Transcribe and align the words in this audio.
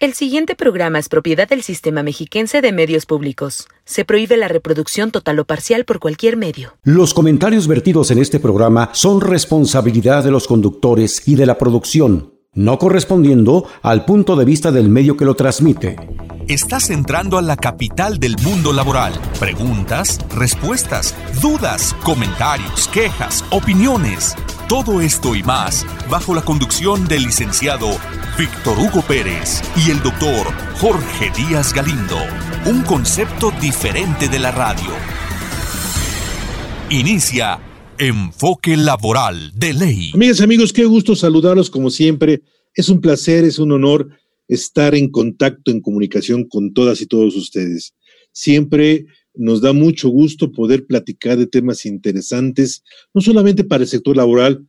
El 0.00 0.14
siguiente 0.14 0.54
programa 0.54 1.00
es 1.00 1.08
propiedad 1.08 1.48
del 1.48 1.64
Sistema 1.64 2.04
Mexiquense 2.04 2.60
de 2.60 2.70
Medios 2.70 3.04
Públicos. 3.04 3.66
Se 3.84 4.04
prohíbe 4.04 4.36
la 4.36 4.46
reproducción 4.46 5.10
total 5.10 5.40
o 5.40 5.44
parcial 5.44 5.84
por 5.84 5.98
cualquier 5.98 6.36
medio. 6.36 6.76
Los 6.84 7.12
comentarios 7.12 7.66
vertidos 7.66 8.12
en 8.12 8.18
este 8.18 8.38
programa 8.38 8.90
son 8.92 9.20
responsabilidad 9.20 10.22
de 10.22 10.30
los 10.30 10.46
conductores 10.46 11.26
y 11.26 11.34
de 11.34 11.46
la 11.46 11.58
producción, 11.58 12.32
no 12.54 12.78
correspondiendo 12.78 13.66
al 13.82 14.04
punto 14.04 14.36
de 14.36 14.44
vista 14.44 14.70
del 14.70 14.88
medio 14.88 15.16
que 15.16 15.24
lo 15.24 15.34
transmite. 15.34 15.96
Estás 16.46 16.90
entrando 16.90 17.36
a 17.36 17.42
la 17.42 17.56
capital 17.56 18.20
del 18.20 18.36
mundo 18.40 18.72
laboral. 18.72 19.14
Preguntas, 19.40 20.20
respuestas, 20.32 21.12
dudas, 21.42 21.96
comentarios, 22.04 22.86
quejas, 22.86 23.44
opiniones. 23.50 24.36
Todo 24.68 25.00
esto 25.00 25.34
y 25.34 25.42
más 25.42 25.86
bajo 26.10 26.34
la 26.34 26.42
conducción 26.42 27.08
del 27.08 27.22
licenciado 27.22 27.88
Víctor 28.38 28.78
Hugo 28.78 29.00
Pérez 29.00 29.62
y 29.74 29.90
el 29.90 30.02
doctor 30.02 30.46
Jorge 30.78 31.32
Díaz 31.34 31.72
Galindo. 31.72 32.18
Un 32.66 32.82
concepto 32.82 33.50
diferente 33.62 34.28
de 34.28 34.38
la 34.38 34.50
radio. 34.50 34.90
Inicia 36.90 37.58
Enfoque 37.96 38.76
Laboral 38.76 39.52
de 39.54 39.72
Ley. 39.72 40.10
Amigas 40.12 40.40
y 40.40 40.42
amigos, 40.42 40.74
qué 40.74 40.84
gusto 40.84 41.16
saludarlos 41.16 41.70
como 41.70 41.88
siempre. 41.88 42.42
Es 42.74 42.90
un 42.90 43.00
placer, 43.00 43.44
es 43.44 43.58
un 43.58 43.72
honor 43.72 44.10
estar 44.48 44.94
en 44.94 45.08
contacto, 45.10 45.70
en 45.70 45.80
comunicación 45.80 46.44
con 46.44 46.74
todas 46.74 47.00
y 47.00 47.06
todos 47.06 47.34
ustedes. 47.36 47.94
Siempre 48.32 49.06
nos 49.38 49.60
da 49.60 49.72
mucho 49.72 50.08
gusto 50.08 50.50
poder 50.50 50.84
platicar 50.84 51.38
de 51.38 51.46
temas 51.46 51.86
interesantes, 51.86 52.82
no 53.14 53.20
solamente 53.20 53.62
para 53.62 53.84
el 53.84 53.88
sector 53.88 54.16
laboral, 54.16 54.66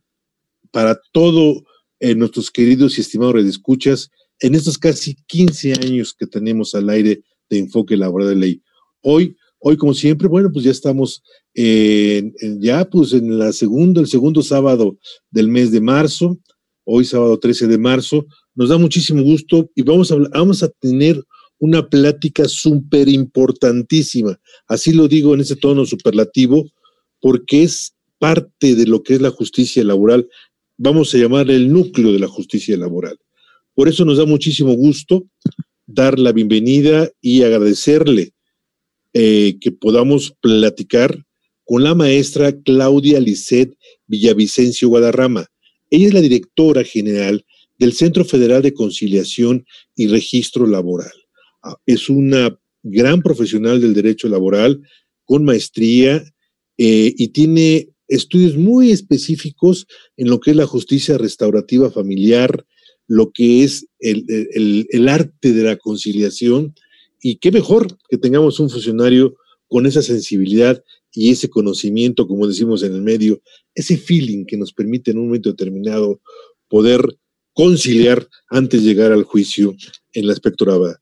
para 0.70 0.98
todos 1.12 1.62
eh, 1.98 2.14
nuestros 2.14 2.50
queridos 2.50 2.96
y 2.96 3.00
estimados 3.00 3.34
redescuchas, 3.34 4.10
en 4.38 4.54
estos 4.54 4.78
casi 4.78 5.16
15 5.26 5.74
años 5.74 6.14
que 6.14 6.26
tenemos 6.26 6.74
al 6.74 6.88
aire 6.88 7.22
de 7.50 7.58
Enfoque 7.58 7.96
Laboral 7.96 8.28
de 8.28 8.36
Ley. 8.36 8.62
Hoy, 9.02 9.36
hoy 9.58 9.76
como 9.76 9.92
siempre, 9.92 10.28
bueno, 10.28 10.50
pues 10.52 10.64
ya 10.64 10.70
estamos 10.70 11.22
en, 11.52 12.32
ya 12.60 12.88
pues 12.88 13.12
en 13.12 13.38
la 13.38 13.52
segunda, 13.52 14.00
el 14.00 14.06
segundo 14.06 14.40
sábado 14.40 14.96
del 15.30 15.48
mes 15.48 15.72
de 15.72 15.80
marzo, 15.80 16.38
hoy 16.84 17.04
sábado 17.04 17.38
13 17.38 17.66
de 17.66 17.76
marzo, 17.76 18.24
nos 18.54 18.68
da 18.68 18.78
muchísimo 18.78 19.22
gusto 19.22 19.68
y 19.74 19.82
vamos 19.82 20.12
a, 20.12 20.16
vamos 20.16 20.62
a 20.62 20.68
tener 20.68 21.20
una 21.60 21.88
plática 21.88 22.48
súper 22.48 23.08
importantísima. 23.08 24.40
Así 24.66 24.92
lo 24.92 25.06
digo 25.06 25.34
en 25.34 25.40
ese 25.40 25.56
tono 25.56 25.86
superlativo, 25.86 26.68
porque 27.20 27.62
es 27.62 27.94
parte 28.18 28.74
de 28.74 28.86
lo 28.86 29.02
que 29.02 29.14
es 29.14 29.20
la 29.20 29.30
justicia 29.30 29.84
laboral. 29.84 30.28
Vamos 30.78 31.14
a 31.14 31.18
llamar 31.18 31.50
el 31.50 31.70
núcleo 31.72 32.12
de 32.12 32.18
la 32.18 32.28
justicia 32.28 32.76
laboral. 32.76 33.18
Por 33.74 33.88
eso 33.88 34.04
nos 34.04 34.18
da 34.18 34.24
muchísimo 34.24 34.72
gusto 34.72 35.26
dar 35.86 36.18
la 36.18 36.32
bienvenida 36.32 37.10
y 37.20 37.42
agradecerle 37.42 38.32
eh, 39.12 39.58
que 39.60 39.70
podamos 39.70 40.34
platicar 40.40 41.24
con 41.64 41.84
la 41.84 41.94
maestra 41.94 42.52
Claudia 42.62 43.20
Lisset 43.20 43.76
Villavicencio 44.06 44.88
Guadarrama. 44.88 45.46
Ella 45.90 46.06
es 46.08 46.14
la 46.14 46.20
directora 46.20 46.84
general 46.84 47.44
del 47.78 47.92
Centro 47.92 48.24
Federal 48.24 48.62
de 48.62 48.72
Conciliación 48.72 49.66
y 49.94 50.08
Registro 50.08 50.66
Laboral. 50.66 51.19
Es 51.86 52.08
una 52.08 52.58
gran 52.82 53.22
profesional 53.22 53.80
del 53.80 53.94
derecho 53.94 54.28
laboral 54.28 54.80
con 55.24 55.44
maestría 55.44 56.24
eh, 56.78 57.14
y 57.16 57.28
tiene 57.28 57.90
estudios 58.08 58.56
muy 58.56 58.90
específicos 58.90 59.86
en 60.16 60.28
lo 60.28 60.40
que 60.40 60.50
es 60.50 60.56
la 60.56 60.66
justicia 60.66 61.16
restaurativa 61.18 61.90
familiar, 61.90 62.66
lo 63.06 63.30
que 63.32 63.64
es 63.64 63.86
el, 63.98 65.08
arte 65.08 65.52
de 65.52 65.62
la 65.62 65.76
conciliación 65.76 66.74
y 67.22 67.36
qué 67.36 67.52
mejor 67.52 67.98
que 68.08 68.18
tengamos 68.18 68.58
un 68.60 68.70
funcionario 68.70 69.36
con 69.68 69.86
esa 69.86 70.02
sensibilidad 70.02 70.82
y 71.12 71.30
ese 71.30 71.48
conocimiento, 71.48 72.26
como 72.26 72.46
decimos 72.46 72.82
en 72.82 72.94
el 72.94 73.02
medio, 73.02 73.40
ese 73.74 73.96
feeling 73.96 74.44
que 74.44 74.56
nos 74.56 74.72
permite 74.72 75.10
en 75.10 75.18
un 75.18 75.26
momento 75.26 75.50
determinado 75.50 76.20
poder 76.68 77.02
conciliar 77.52 78.28
antes 78.48 78.82
de 78.82 78.88
llegar 78.88 79.12
al 79.12 79.24
juicio 79.24 79.74
en 80.12 80.26
la 80.26 80.32
espectorada 80.32 80.99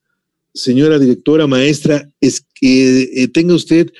señora 0.59 0.99
directora, 0.99 1.47
maestra, 1.47 2.09
es 2.21 2.45
que 2.55 3.03
eh, 3.23 3.27
tenga 3.27 3.55
usted 3.55 3.91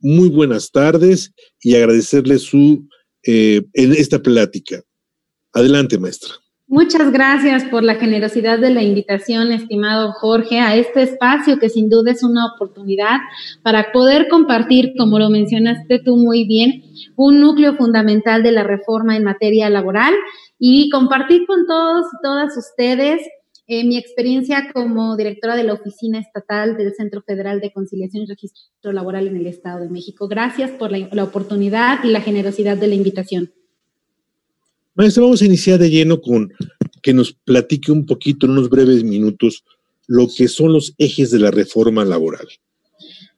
muy 0.00 0.28
buenas 0.28 0.70
tardes 0.70 1.32
y 1.60 1.74
agradecerle 1.74 2.38
su 2.38 2.86
eh, 3.24 3.62
en 3.74 3.92
esta 3.92 4.20
plática. 4.20 4.82
Adelante, 5.52 5.98
maestra. 5.98 6.34
Muchas 6.70 7.10
gracias 7.12 7.64
por 7.64 7.82
la 7.82 7.94
generosidad 7.94 8.58
de 8.58 8.68
la 8.68 8.82
invitación, 8.82 9.52
estimado 9.52 10.12
Jorge, 10.12 10.60
a 10.60 10.76
este 10.76 11.02
espacio 11.02 11.58
que 11.58 11.70
sin 11.70 11.88
duda 11.88 12.12
es 12.12 12.22
una 12.22 12.44
oportunidad 12.44 13.20
para 13.62 13.90
poder 13.90 14.28
compartir, 14.28 14.92
como 14.98 15.18
lo 15.18 15.30
mencionaste 15.30 16.00
tú 16.04 16.18
muy 16.18 16.46
bien, 16.46 16.82
un 17.16 17.40
núcleo 17.40 17.74
fundamental 17.76 18.42
de 18.42 18.52
la 18.52 18.64
reforma 18.64 19.16
en 19.16 19.24
materia 19.24 19.70
laboral 19.70 20.12
y 20.58 20.90
compartir 20.90 21.46
con 21.46 21.66
todos 21.66 22.04
y 22.12 22.22
todas 22.22 22.54
ustedes 22.58 23.22
eh, 23.70 23.84
mi 23.84 23.98
experiencia 23.98 24.70
como 24.72 25.14
directora 25.14 25.54
de 25.54 25.62
la 25.62 25.74
Oficina 25.74 26.18
Estatal 26.18 26.78
del 26.78 26.94
Centro 26.94 27.20
Federal 27.20 27.60
de 27.60 27.70
Conciliación 27.70 28.22
y 28.22 28.26
Registro 28.26 28.92
Laboral 28.92 29.26
en 29.26 29.36
el 29.36 29.46
Estado 29.46 29.80
de 29.80 29.90
México. 29.90 30.26
Gracias 30.26 30.70
por 30.70 30.90
la, 30.90 31.22
oportunidad 31.22 32.02
y 32.02 32.08
la 32.08 32.22
generosidad 32.22 32.78
de 32.78 32.86
la 32.86 32.94
invitación. 32.94 33.52
Maestra, 34.94 35.22
vamos 35.22 35.42
a 35.42 35.44
iniciar 35.44 35.78
de 35.78 35.90
lleno 35.90 36.18
con 36.18 36.50
que 37.02 37.12
nos 37.12 37.34
platique 37.34 37.92
un 37.92 38.06
poquito 38.06 38.46
en 38.46 38.52
unos 38.52 38.70
breves 38.70 39.04
minutos 39.04 39.64
lo 40.06 40.28
que 40.34 40.48
son 40.48 40.72
los 40.72 40.94
ejes 40.96 41.30
de 41.30 41.38
la 41.38 41.50
reforma 41.50 42.06
laboral. 42.06 42.48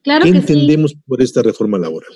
Claro 0.01 0.23
¿Qué 0.23 0.29
entendemos 0.29 0.95
por 1.05 1.21
esta 1.21 1.41
reforma 1.41 1.77
laboral? 1.77 2.13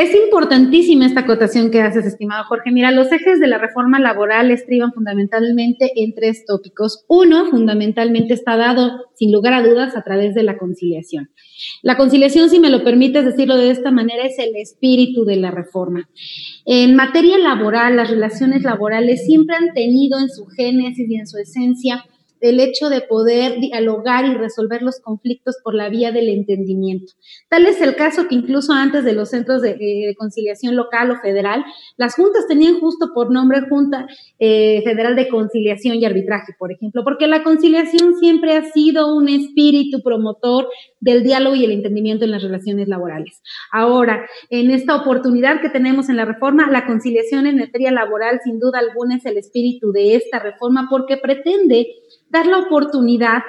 Es 0.00 0.14
importantísima 0.14 1.04
esta 1.04 1.20
acotación 1.20 1.70
que 1.70 1.82
haces, 1.82 2.06
estimado 2.06 2.44
Jorge. 2.44 2.70
Mira, 2.72 2.90
los 2.90 3.12
ejes 3.12 3.38
de 3.38 3.46
la 3.46 3.58
reforma 3.58 4.00
laboral 4.00 4.50
estriban 4.50 4.94
fundamentalmente 4.94 5.92
en 5.94 6.14
tres 6.14 6.46
tópicos. 6.46 7.04
Uno, 7.06 7.50
fundamentalmente, 7.50 8.32
está 8.32 8.56
dado, 8.56 9.10
sin 9.14 9.30
lugar 9.30 9.52
a 9.52 9.62
dudas, 9.62 9.94
a 9.98 10.02
través 10.02 10.34
de 10.34 10.42
la 10.42 10.56
conciliación. 10.56 11.28
La 11.82 11.98
conciliación, 11.98 12.48
si 12.48 12.60
me 12.60 12.70
lo 12.70 12.82
permites 12.82 13.26
decirlo 13.26 13.58
de 13.58 13.72
esta 13.72 13.90
manera, 13.90 14.24
es 14.24 14.38
el 14.38 14.56
espíritu 14.56 15.26
de 15.26 15.36
la 15.36 15.50
reforma. 15.50 16.08
En 16.64 16.96
materia 16.96 17.36
laboral, 17.36 17.96
las 17.96 18.08
relaciones 18.08 18.62
laborales 18.62 19.26
siempre 19.26 19.54
han 19.54 19.74
tenido 19.74 20.18
en 20.18 20.30
su 20.30 20.46
génesis 20.46 21.10
y 21.10 21.16
en 21.16 21.26
su 21.26 21.36
esencia 21.36 22.06
el 22.40 22.60
hecho 22.60 22.88
de 22.88 23.00
poder 23.00 23.60
dialogar 23.60 24.24
y 24.24 24.34
resolver 24.34 24.82
los 24.82 25.00
conflictos 25.00 25.56
por 25.62 25.74
la 25.74 25.88
vía 25.88 26.12
del 26.12 26.28
entendimiento. 26.28 27.12
Tal 27.48 27.66
es 27.66 27.80
el 27.80 27.96
caso 27.96 28.28
que 28.28 28.34
incluso 28.34 28.72
antes 28.72 29.04
de 29.04 29.12
los 29.12 29.30
centros 29.30 29.62
de, 29.62 29.70
eh, 29.70 30.14
conciliación 30.16 30.76
local 30.76 31.10
o 31.10 31.20
federal, 31.20 31.64
las 31.96 32.14
juntas 32.14 32.46
tenían 32.48 32.80
justo 32.80 33.12
por 33.14 33.30
nombre 33.30 33.60
Junta 33.68 34.06
eh, 34.38 34.82
Federal 34.84 35.16
de 35.16 35.28
Conciliación 35.28 35.96
y 35.96 36.04
Arbitraje, 36.04 36.54
por 36.58 36.72
ejemplo, 36.72 37.04
porque 37.04 37.26
la 37.26 37.42
conciliación 37.42 38.16
siempre 38.16 38.56
ha 38.56 38.64
sido 38.72 39.14
un 39.14 39.28
espíritu 39.28 40.02
promotor 40.02 40.68
del 41.00 41.22
diálogo 41.22 41.56
y 41.56 41.64
el 41.64 41.72
entendimiento 41.72 42.24
en 42.24 42.30
las 42.30 42.42
relaciones 42.42 42.88
laborales. 42.88 43.42
Ahora, 43.72 44.26
en 44.50 44.70
esta 44.70 44.96
oportunidad 44.96 45.60
que 45.60 45.70
tenemos 45.70 46.08
en 46.08 46.16
la 46.16 46.26
reforma, 46.26 46.70
la 46.70 46.86
conciliación 46.86 47.46
en 47.46 47.58
materia 47.58 47.90
laboral 47.90 48.40
sin 48.44 48.60
duda 48.60 48.78
alguna 48.78 49.16
es 49.16 49.26
el 49.26 49.38
espíritu 49.38 49.92
de 49.92 50.14
esta 50.14 50.38
reforma 50.38 50.86
porque 50.90 51.16
pretende 51.16 51.86
dar 52.28 52.46
la 52.46 52.58
oportunidad 52.58 53.42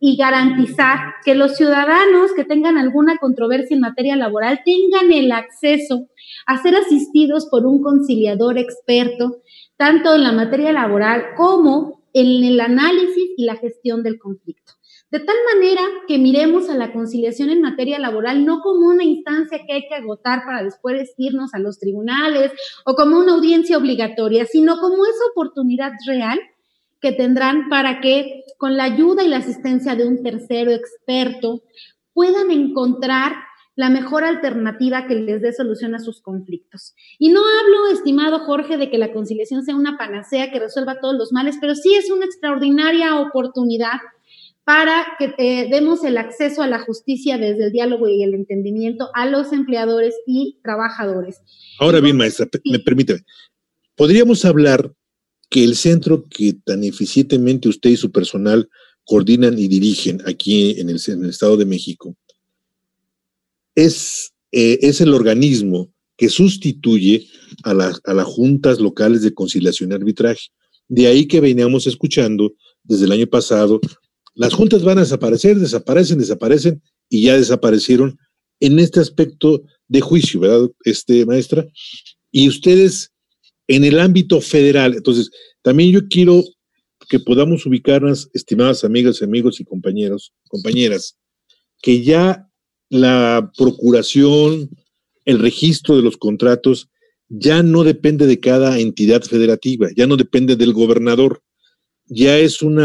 y 0.00 0.16
garantizar 0.16 0.98
que 1.24 1.34
los 1.34 1.56
ciudadanos 1.56 2.32
que 2.36 2.44
tengan 2.44 2.78
alguna 2.78 3.16
controversia 3.18 3.74
en 3.74 3.80
materia 3.80 4.16
laboral 4.16 4.60
tengan 4.64 5.12
el 5.12 5.32
acceso 5.32 6.06
a 6.46 6.62
ser 6.62 6.76
asistidos 6.76 7.48
por 7.50 7.66
un 7.66 7.82
conciliador 7.82 8.58
experto, 8.58 9.42
tanto 9.76 10.14
en 10.14 10.22
la 10.22 10.32
materia 10.32 10.72
laboral 10.72 11.34
como 11.36 12.02
en 12.12 12.44
el 12.44 12.60
análisis 12.60 13.32
y 13.36 13.44
la 13.44 13.56
gestión 13.56 14.02
del 14.02 14.18
conflicto. 14.18 14.77
De 15.10 15.20
tal 15.20 15.36
manera 15.54 15.80
que 16.06 16.18
miremos 16.18 16.68
a 16.68 16.76
la 16.76 16.92
conciliación 16.92 17.48
en 17.48 17.62
materia 17.62 17.98
laboral 17.98 18.44
no 18.44 18.60
como 18.60 18.88
una 18.88 19.04
instancia 19.04 19.60
que 19.66 19.72
hay 19.72 19.88
que 19.88 19.94
agotar 19.94 20.44
para 20.44 20.62
después 20.62 21.14
irnos 21.16 21.54
a 21.54 21.58
los 21.58 21.78
tribunales 21.78 22.52
o 22.84 22.94
como 22.94 23.18
una 23.18 23.32
audiencia 23.32 23.78
obligatoria, 23.78 24.44
sino 24.44 24.78
como 24.78 25.06
esa 25.06 25.24
oportunidad 25.32 25.92
real 26.06 26.38
que 27.00 27.12
tendrán 27.12 27.70
para 27.70 28.00
que 28.00 28.42
con 28.58 28.76
la 28.76 28.84
ayuda 28.84 29.22
y 29.22 29.28
la 29.28 29.38
asistencia 29.38 29.94
de 29.94 30.06
un 30.06 30.22
tercero 30.22 30.72
experto 30.72 31.62
puedan 32.12 32.50
encontrar 32.50 33.32
la 33.76 33.90
mejor 33.90 34.24
alternativa 34.24 35.06
que 35.06 35.14
les 35.14 35.40
dé 35.40 35.52
solución 35.52 35.94
a 35.94 36.00
sus 36.00 36.20
conflictos. 36.20 36.96
Y 37.18 37.30
no 37.30 37.40
hablo, 37.40 37.86
estimado 37.92 38.40
Jorge, 38.40 38.76
de 38.76 38.90
que 38.90 38.98
la 38.98 39.12
conciliación 39.12 39.62
sea 39.62 39.76
una 39.76 39.96
panacea 39.96 40.50
que 40.50 40.58
resuelva 40.58 41.00
todos 41.00 41.14
los 41.14 41.32
males, 41.32 41.58
pero 41.60 41.76
sí 41.76 41.94
es 41.94 42.10
una 42.10 42.24
extraordinaria 42.24 43.20
oportunidad 43.20 44.00
para 44.68 45.06
que 45.18 45.34
eh, 45.38 45.66
demos 45.70 46.04
el 46.04 46.18
acceso 46.18 46.60
a 46.60 46.66
la 46.66 46.78
justicia 46.78 47.38
desde 47.38 47.64
el 47.64 47.72
diálogo 47.72 48.06
y 48.06 48.22
el 48.22 48.34
entendimiento 48.34 49.08
a 49.14 49.24
los 49.24 49.50
empleadores 49.54 50.14
y 50.26 50.58
trabajadores. 50.62 51.40
Ahora 51.80 52.00
bien, 52.00 52.18
maestra, 52.18 52.46
me 52.66 52.78
permite, 52.78 53.24
podríamos 53.96 54.44
hablar 54.44 54.92
que 55.48 55.64
el 55.64 55.74
centro 55.74 56.22
que 56.28 56.52
tan 56.52 56.84
eficientemente 56.84 57.70
usted 57.70 57.88
y 57.88 57.96
su 57.96 58.12
personal 58.12 58.68
coordinan 59.04 59.58
y 59.58 59.68
dirigen 59.68 60.20
aquí 60.26 60.78
en 60.78 60.90
el, 60.90 60.96
Estado 60.96 61.56
de 61.56 61.64
México, 61.64 62.14
es, 63.74 64.34
eh, 64.52 64.80
es 64.82 65.00
el 65.00 65.14
organismo 65.14 65.90
que 66.14 66.28
sustituye 66.28 67.26
a, 67.64 67.70
a 67.70 68.12
las 68.12 68.26
juntas 68.26 68.80
locales 68.80 69.22
de 69.22 69.32
conciliación 69.32 69.92
y 69.92 69.94
arbitraje. 69.94 70.48
De 70.88 71.06
ahí 71.06 71.26
que 71.26 71.40
veníamos 71.40 71.86
escuchando 71.86 72.52
desde 72.84 73.06
el 73.06 73.12
año 73.12 73.26
pasado, 73.28 73.80
las 74.38 74.54
juntas 74.54 74.84
van 74.84 74.98
a 74.98 75.00
desaparecer, 75.00 75.56
desaparecen, 75.56 76.16
desaparecen 76.16 76.80
y 77.10 77.22
ya 77.22 77.36
desaparecieron 77.36 78.16
en 78.60 78.78
este 78.78 79.00
aspecto 79.00 79.64
de 79.88 80.00
juicio, 80.00 80.38
¿verdad, 80.38 80.70
este, 80.84 81.26
maestra? 81.26 81.66
Y 82.30 82.48
ustedes 82.48 83.10
en 83.66 83.82
el 83.82 83.98
ámbito 83.98 84.40
federal, 84.40 84.94
entonces, 84.94 85.32
también 85.62 85.90
yo 85.90 86.06
quiero 86.06 86.44
que 87.08 87.18
podamos 87.18 87.66
ubicarnos, 87.66 88.30
estimadas 88.32 88.84
amigas, 88.84 89.22
amigos 89.22 89.58
y 89.58 89.64
compañeros, 89.64 90.32
compañeras, 90.48 91.18
que 91.82 92.04
ya 92.04 92.48
la 92.90 93.50
procuración, 93.56 94.70
el 95.24 95.40
registro 95.40 95.96
de 95.96 96.02
los 96.02 96.16
contratos 96.16 96.88
ya 97.28 97.64
no 97.64 97.82
depende 97.82 98.28
de 98.28 98.38
cada 98.38 98.78
entidad 98.78 99.22
federativa, 99.22 99.88
ya 99.96 100.06
no 100.06 100.16
depende 100.16 100.54
del 100.54 100.72
gobernador, 100.72 101.42
ya 102.06 102.38
es 102.38 102.62
un 102.62 102.78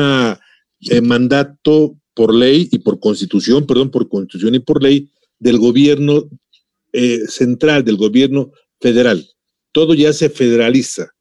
eh, 0.89 1.01
mandato 1.01 1.95
por 2.13 2.33
ley 2.33 2.69
y 2.71 2.79
por 2.79 2.99
constitución, 2.99 3.65
perdón, 3.65 3.91
por 3.91 4.07
constitución 4.07 4.55
y 4.55 4.59
por 4.59 4.81
ley 4.81 5.09
del 5.39 5.57
gobierno 5.57 6.29
eh, 6.91 7.19
central, 7.27 7.83
del 7.83 7.97
gobierno 7.97 8.51
federal. 8.79 9.27
Todo 9.71 9.93
ya 9.93 10.13
se 10.13 10.29
federaliza, 10.29 11.11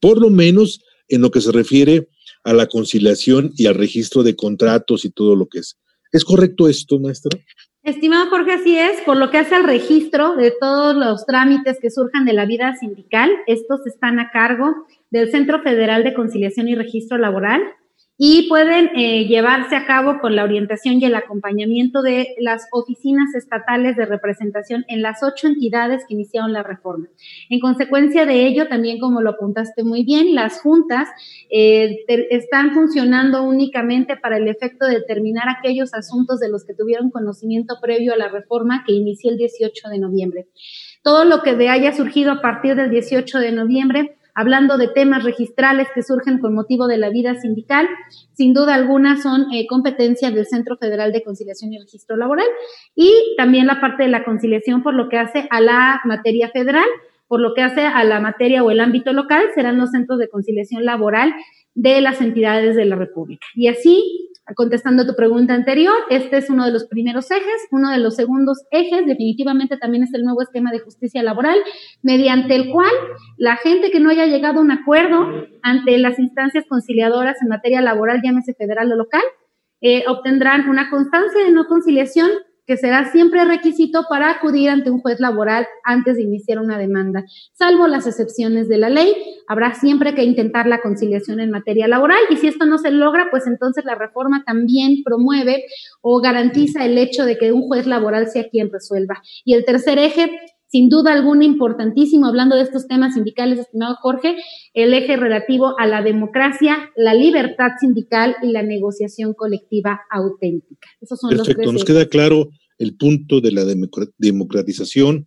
por 0.00 0.20
lo 0.20 0.30
menos 0.30 0.82
en 1.08 1.22
lo 1.22 1.30
que 1.30 1.40
se 1.40 1.52
refiere 1.52 2.08
a 2.44 2.52
la 2.52 2.66
conciliación 2.66 3.52
y 3.56 3.66
al 3.66 3.74
registro 3.74 4.22
de 4.22 4.36
contratos 4.36 5.04
y 5.04 5.10
todo 5.10 5.34
lo 5.34 5.46
que 5.46 5.60
es. 5.60 5.78
¿Es 6.12 6.24
correcto 6.24 6.68
esto, 6.68 6.98
maestro? 7.00 7.30
Estimado 7.82 8.30
Jorge, 8.30 8.52
así 8.52 8.78
es. 8.78 9.00
Por 9.02 9.16
lo 9.16 9.30
que 9.30 9.38
hace 9.38 9.54
al 9.54 9.64
registro 9.64 10.36
de 10.36 10.52
todos 10.58 10.94
los 10.94 11.26
trámites 11.26 11.78
que 11.80 11.90
surjan 11.90 12.24
de 12.24 12.32
la 12.32 12.46
vida 12.46 12.74
sindical, 12.76 13.30
estos 13.46 13.86
están 13.86 14.18
a 14.20 14.30
cargo 14.30 14.86
del 15.10 15.30
Centro 15.30 15.62
Federal 15.62 16.02
de 16.02 16.14
Conciliación 16.14 16.68
y 16.68 16.74
Registro 16.74 17.18
Laboral, 17.18 17.62
y 18.16 18.48
pueden 18.48 18.90
eh, 18.94 19.26
llevarse 19.26 19.74
a 19.74 19.86
cabo 19.86 20.20
con 20.20 20.36
la 20.36 20.44
orientación 20.44 21.00
y 21.00 21.04
el 21.04 21.16
acompañamiento 21.16 22.00
de 22.00 22.36
las 22.38 22.68
oficinas 22.70 23.34
estatales 23.34 23.96
de 23.96 24.06
representación 24.06 24.84
en 24.86 25.02
las 25.02 25.24
ocho 25.24 25.48
entidades 25.48 26.04
que 26.06 26.14
iniciaron 26.14 26.52
la 26.52 26.62
reforma. 26.62 27.08
En 27.50 27.58
consecuencia 27.58 28.24
de 28.24 28.46
ello, 28.46 28.68
también 28.68 29.00
como 29.00 29.20
lo 29.20 29.30
apuntaste 29.30 29.82
muy 29.82 30.04
bien, 30.04 30.34
las 30.34 30.60
juntas 30.60 31.08
eh, 31.50 32.04
están 32.30 32.72
funcionando 32.72 33.42
únicamente 33.42 34.16
para 34.16 34.36
el 34.36 34.46
efecto 34.46 34.86
de 34.86 34.94
determinar 34.94 35.48
aquellos 35.48 35.92
asuntos 35.92 36.38
de 36.38 36.48
los 36.48 36.64
que 36.64 36.74
tuvieron 36.74 37.10
conocimiento 37.10 37.78
previo 37.82 38.14
a 38.14 38.16
la 38.16 38.28
reforma 38.28 38.84
que 38.86 38.92
inició 38.92 39.32
el 39.32 39.38
18 39.38 39.88
de 39.88 39.98
noviembre. 39.98 40.46
Todo 41.02 41.24
lo 41.24 41.42
que 41.42 41.50
haya 41.68 41.92
surgido 41.92 42.30
a 42.32 42.40
partir 42.40 42.76
del 42.76 42.90
18 42.90 43.40
de 43.40 43.52
noviembre 43.52 44.16
hablando 44.34 44.76
de 44.78 44.88
temas 44.88 45.22
registrales 45.22 45.88
que 45.94 46.02
surgen 46.02 46.38
con 46.38 46.54
motivo 46.54 46.86
de 46.86 46.98
la 46.98 47.10
vida 47.10 47.36
sindical, 47.36 47.88
sin 48.32 48.52
duda 48.52 48.74
alguna 48.74 49.20
son 49.20 49.46
eh, 49.52 49.66
competencia 49.68 50.30
del 50.30 50.46
Centro 50.46 50.76
Federal 50.76 51.12
de 51.12 51.22
Conciliación 51.22 51.72
y 51.72 51.78
Registro 51.78 52.16
Laboral 52.16 52.46
y 52.94 53.12
también 53.36 53.66
la 53.66 53.80
parte 53.80 54.04
de 54.04 54.08
la 54.08 54.24
conciliación 54.24 54.82
por 54.82 54.94
lo 54.94 55.08
que 55.08 55.18
hace 55.18 55.46
a 55.50 55.60
la 55.60 56.00
materia 56.04 56.48
federal, 56.50 56.86
por 57.28 57.40
lo 57.40 57.54
que 57.54 57.62
hace 57.62 57.82
a 57.82 58.04
la 58.04 58.20
materia 58.20 58.62
o 58.64 58.70
el 58.70 58.80
ámbito 58.80 59.12
local, 59.12 59.42
serán 59.54 59.78
los 59.78 59.90
centros 59.90 60.18
de 60.18 60.28
conciliación 60.28 60.84
laboral 60.84 61.34
de 61.74 62.00
las 62.00 62.20
entidades 62.20 62.76
de 62.76 62.84
la 62.84 62.96
República. 62.96 63.46
Y 63.54 63.68
así 63.68 64.30
contestando 64.54 65.06
tu 65.06 65.14
pregunta 65.14 65.54
anterior, 65.54 65.94
este 66.10 66.36
es 66.36 66.50
uno 66.50 66.66
de 66.66 66.72
los 66.72 66.84
primeros 66.84 67.30
ejes. 67.30 67.66
Uno 67.70 67.90
de 67.90 67.98
los 67.98 68.14
segundos 68.14 68.64
ejes 68.70 69.06
definitivamente 69.06 69.78
también 69.78 70.02
es 70.02 70.12
el 70.12 70.24
nuevo 70.24 70.42
esquema 70.42 70.70
de 70.70 70.80
justicia 70.80 71.22
laboral, 71.22 71.58
mediante 72.02 72.54
el 72.54 72.70
cual 72.70 72.92
la 73.38 73.56
gente 73.56 73.90
que 73.90 74.00
no 74.00 74.10
haya 74.10 74.26
llegado 74.26 74.58
a 74.58 74.62
un 74.62 74.70
acuerdo 74.70 75.46
ante 75.62 75.98
las 75.98 76.18
instancias 76.18 76.64
conciliadoras 76.68 77.40
en 77.40 77.48
materia 77.48 77.80
laboral, 77.80 78.20
llámese 78.22 78.54
federal 78.54 78.92
o 78.92 78.96
local, 78.96 79.22
eh, 79.80 80.04
obtendrán 80.06 80.68
una 80.68 80.90
constancia 80.90 81.42
de 81.44 81.50
no 81.50 81.66
conciliación 81.66 82.30
que 82.66 82.76
será 82.76 83.10
siempre 83.12 83.44
requisito 83.44 84.04
para 84.08 84.30
acudir 84.30 84.70
ante 84.70 84.90
un 84.90 85.00
juez 85.00 85.20
laboral 85.20 85.66
antes 85.84 86.16
de 86.16 86.22
iniciar 86.22 86.58
una 86.58 86.78
demanda. 86.78 87.24
Salvo 87.52 87.86
las 87.86 88.06
excepciones 88.06 88.68
de 88.68 88.78
la 88.78 88.88
ley, 88.88 89.14
habrá 89.46 89.74
siempre 89.74 90.14
que 90.14 90.24
intentar 90.24 90.66
la 90.66 90.80
conciliación 90.80 91.40
en 91.40 91.50
materia 91.50 91.88
laboral 91.88 92.20
y 92.30 92.36
si 92.36 92.48
esto 92.48 92.66
no 92.66 92.78
se 92.78 92.90
logra, 92.90 93.28
pues 93.30 93.46
entonces 93.46 93.84
la 93.84 93.94
reforma 93.94 94.42
también 94.46 95.02
promueve 95.04 95.64
o 96.00 96.20
garantiza 96.20 96.84
el 96.84 96.96
hecho 96.98 97.24
de 97.24 97.36
que 97.38 97.52
un 97.52 97.62
juez 97.62 97.86
laboral 97.86 98.28
sea 98.28 98.48
quien 98.48 98.70
resuelva. 98.72 99.22
Y 99.44 99.54
el 99.54 99.64
tercer 99.64 99.98
eje 99.98 100.30
sin 100.66 100.88
duda 100.88 101.12
alguna 101.12 101.44
importantísimo, 101.44 102.26
hablando 102.26 102.56
de 102.56 102.62
estos 102.62 102.86
temas 102.86 103.14
sindicales, 103.14 103.58
estimado 103.58 103.96
Jorge, 104.00 104.36
el 104.72 104.92
eje 104.92 105.16
relativo 105.16 105.78
a 105.78 105.86
la 105.86 106.02
democracia, 106.02 106.90
la 106.96 107.14
libertad 107.14 107.68
sindical 107.78 108.34
y 108.42 108.50
la 108.50 108.62
negociación 108.62 109.34
colectiva 109.34 110.00
auténtica. 110.10 110.88
Esos 111.00 111.20
son 111.20 111.30
Perfecto, 111.30 111.72
nos 111.72 111.84
queda 111.84 112.06
claro 112.06 112.48
el 112.78 112.96
punto 112.96 113.40
de 113.40 113.52
la 113.52 113.64
democratización 114.18 115.26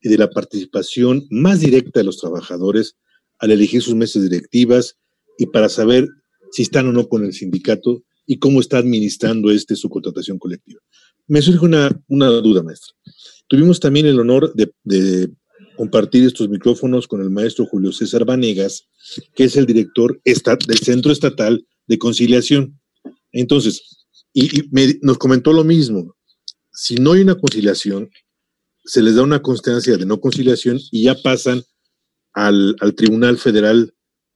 y 0.00 0.08
de 0.08 0.18
la 0.18 0.30
participación 0.30 1.26
más 1.30 1.60
directa 1.60 2.00
de 2.00 2.04
los 2.04 2.18
trabajadores 2.18 2.96
al 3.38 3.50
elegir 3.50 3.82
sus 3.82 3.94
mesas 3.94 4.22
directivas 4.22 4.98
y 5.38 5.46
para 5.46 5.68
saber 5.68 6.08
si 6.52 6.62
están 6.62 6.88
o 6.88 6.92
no 6.92 7.08
con 7.08 7.24
el 7.24 7.32
sindicato 7.32 8.02
y 8.26 8.38
cómo 8.38 8.60
está 8.60 8.78
administrando 8.78 9.50
este 9.50 9.76
su 9.76 9.88
contratación 9.88 10.38
colectiva. 10.38 10.80
Me 11.28 11.42
surge 11.42 11.64
una, 11.64 11.90
una 12.08 12.28
duda, 12.28 12.62
maestra. 12.62 12.94
Tuvimos 13.48 13.80
también 13.80 14.06
el 14.06 14.18
honor 14.18 14.52
de, 14.54 15.30
compartir 15.76 16.24
estos 16.24 16.48
micrófonos 16.48 17.06
con 17.06 17.20
el 17.20 17.28
maestro 17.28 17.66
Julio 17.66 17.92
César 17.92 18.24
Vanegas, 18.24 18.88
que 19.34 19.44
es 19.44 19.56
el 19.56 19.66
director 19.66 20.20
del 20.24 20.78
Centro 20.78 21.12
Estatal 21.12 21.66
de 21.86 21.98
Conciliación. 21.98 22.80
Entonces, 23.30 24.06
y, 24.32 24.48
nos 25.02 25.18
comentó 25.18 25.52
lo 25.52 25.64
mismo, 25.64 26.16
si 26.72 26.96
no 26.96 27.12
hay 27.12 27.20
una 27.22 27.34
conciliación, 27.34 28.10
se 28.84 29.02
les 29.02 29.16
da 29.16 29.22
una 29.22 29.42
constancia 29.42 29.96
de 29.96 30.06
no 30.06 30.20
conciliación 30.20 30.78
y 30.90 31.04
ya 31.04 31.14
pasan 31.14 31.62
al, 32.32 32.76
Tribunal 32.96 33.38
Federal 33.38 33.94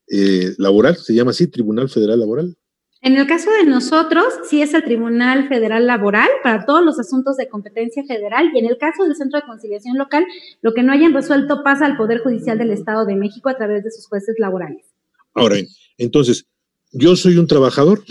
eh, 0.09 0.55
Laboral, 0.59 0.97
se 0.97 1.15
llama 1.15 1.31
así, 1.31 1.47
Tribunal 1.47 1.89
Federal 1.89 2.21
Laboral. 2.21 2.57
En 3.02 3.17
el 3.17 3.26
caso 3.26 3.50
de 3.50 3.64
nosotros, 3.64 4.26
sí 4.49 4.61
es 4.61 4.75
el 4.75 4.85
Tribunal 4.85 5.49
Federal 5.49 5.87
Laboral 5.87 6.28
para 6.42 6.66
todos 6.66 6.85
los 6.85 7.00
asuntos 7.00 7.38
de 7.38 7.49
competencia 7.49 8.04
federal 8.04 8.50
y 8.54 8.59
en 8.59 8.66
el 8.66 8.76
caso 8.76 9.04
del 9.04 9.16
Centro 9.16 9.40
de 9.40 9.47
Conciliación 9.47 9.97
Local, 9.97 10.26
lo 10.61 10.75
que 10.75 10.83
no 10.83 10.92
hayan 10.92 11.14
resuelto 11.14 11.62
pasa 11.64 11.87
al 11.87 11.97
Poder 11.97 12.19
Judicial 12.19 12.59
del 12.59 12.73
Estado 12.73 13.07
de 13.07 13.16
México 13.16 13.49
a 13.49 13.57
través 13.57 13.85
de 13.85 13.90
sus 13.90 14.07
jueces 14.07 14.37
laborales. 14.38 14.85
Ahora, 15.33 15.57
entonces, 15.97 16.45
yo 16.92 17.16
soy 17.16 17.38
un 17.38 17.47
trabajador, 17.47 18.04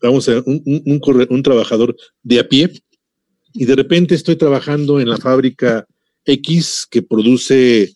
vamos 0.00 0.28
a 0.28 0.34
ver, 0.34 0.44
un, 0.46 0.62
un, 0.64 1.42
trabajador 1.42 1.96
de 2.22 2.38
a 2.38 2.48
pie 2.48 2.70
y 3.54 3.64
de 3.64 3.74
repente 3.74 4.14
estoy 4.14 4.36
trabajando 4.36 5.00
en 5.00 5.08
la 5.08 5.16
fábrica 5.16 5.84
X 6.24 6.86
que 6.88 7.02
produce 7.02 7.92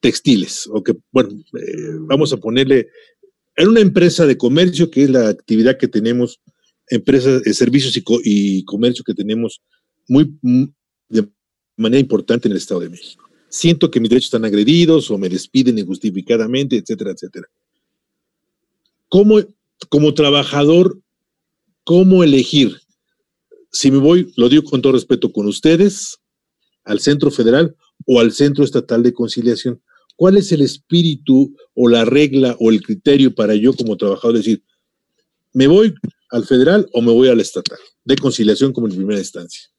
textiles, 0.00 0.68
o 0.72 0.82
que, 0.82 0.96
bueno, 1.12 1.30
eh, 1.30 1.96
vamos 2.00 2.32
a 2.32 2.38
ponerle 2.38 2.88
en 3.56 3.68
una 3.68 3.80
empresa 3.80 4.26
de 4.26 4.36
comercio, 4.36 4.90
que 4.90 5.04
es 5.04 5.10
la 5.10 5.28
actividad 5.28 5.78
que 5.78 5.88
tenemos, 5.88 6.40
empresas, 6.88 7.42
de 7.42 7.54
servicios 7.54 7.98
y, 8.24 8.64
comercio 8.64 9.04
que 9.04 9.14
tenemos 9.14 9.62
muy, 10.08 10.34
de 11.08 11.28
manera 11.76 12.00
importante 12.00 12.48
en 12.48 12.52
el 12.52 12.58
Estado 12.58 12.80
de 12.80 12.90
México. 12.90 13.28
Siento 13.48 13.90
que 13.90 14.00
mis 14.00 14.08
derechos 14.08 14.28
están 14.28 14.44
agredidos 14.44 15.10
o 15.10 15.18
me 15.18 15.28
despiden 15.28 15.78
injustificadamente, 15.78 16.76
etcétera, 16.76 17.10
etcétera. 17.10 17.48
¿Cómo, 19.08 19.40
como 19.90 20.14
trabajador, 20.14 20.98
cómo 21.84 22.24
elegir? 22.24 22.80
Si 23.70 23.90
me 23.90 23.98
voy, 23.98 24.32
lo 24.36 24.48
digo 24.48 24.64
con 24.64 24.80
todo 24.80 24.92
respeto, 24.92 25.32
con 25.32 25.46
ustedes, 25.46 26.18
al 26.84 27.00
Centro 27.00 27.30
Federal 27.30 27.76
o 28.06 28.20
al 28.20 28.32
Centro 28.32 28.64
Estatal 28.64 29.02
de 29.02 29.12
Conciliación. 29.12 29.82
¿Cuál 30.16 30.36
es 30.36 30.52
el 30.52 30.62
espíritu 30.62 31.54
o 31.74 31.88
la 31.88 32.04
regla 32.04 32.56
o 32.60 32.70
el 32.70 32.82
criterio 32.82 33.34
para 33.34 33.54
yo 33.54 33.72
como 33.74 33.96
trabajador 33.96 34.36
decir, 34.36 34.62
me 35.52 35.66
voy 35.66 35.94
al 36.30 36.44
federal 36.44 36.88
o 36.92 37.02
me 37.02 37.12
voy 37.12 37.28
al 37.28 37.40
estatal, 37.40 37.78
de 38.04 38.16
conciliación 38.16 38.72
como 38.72 38.88
en 38.88 38.96
primera 38.96 39.18
instancia? 39.18 39.72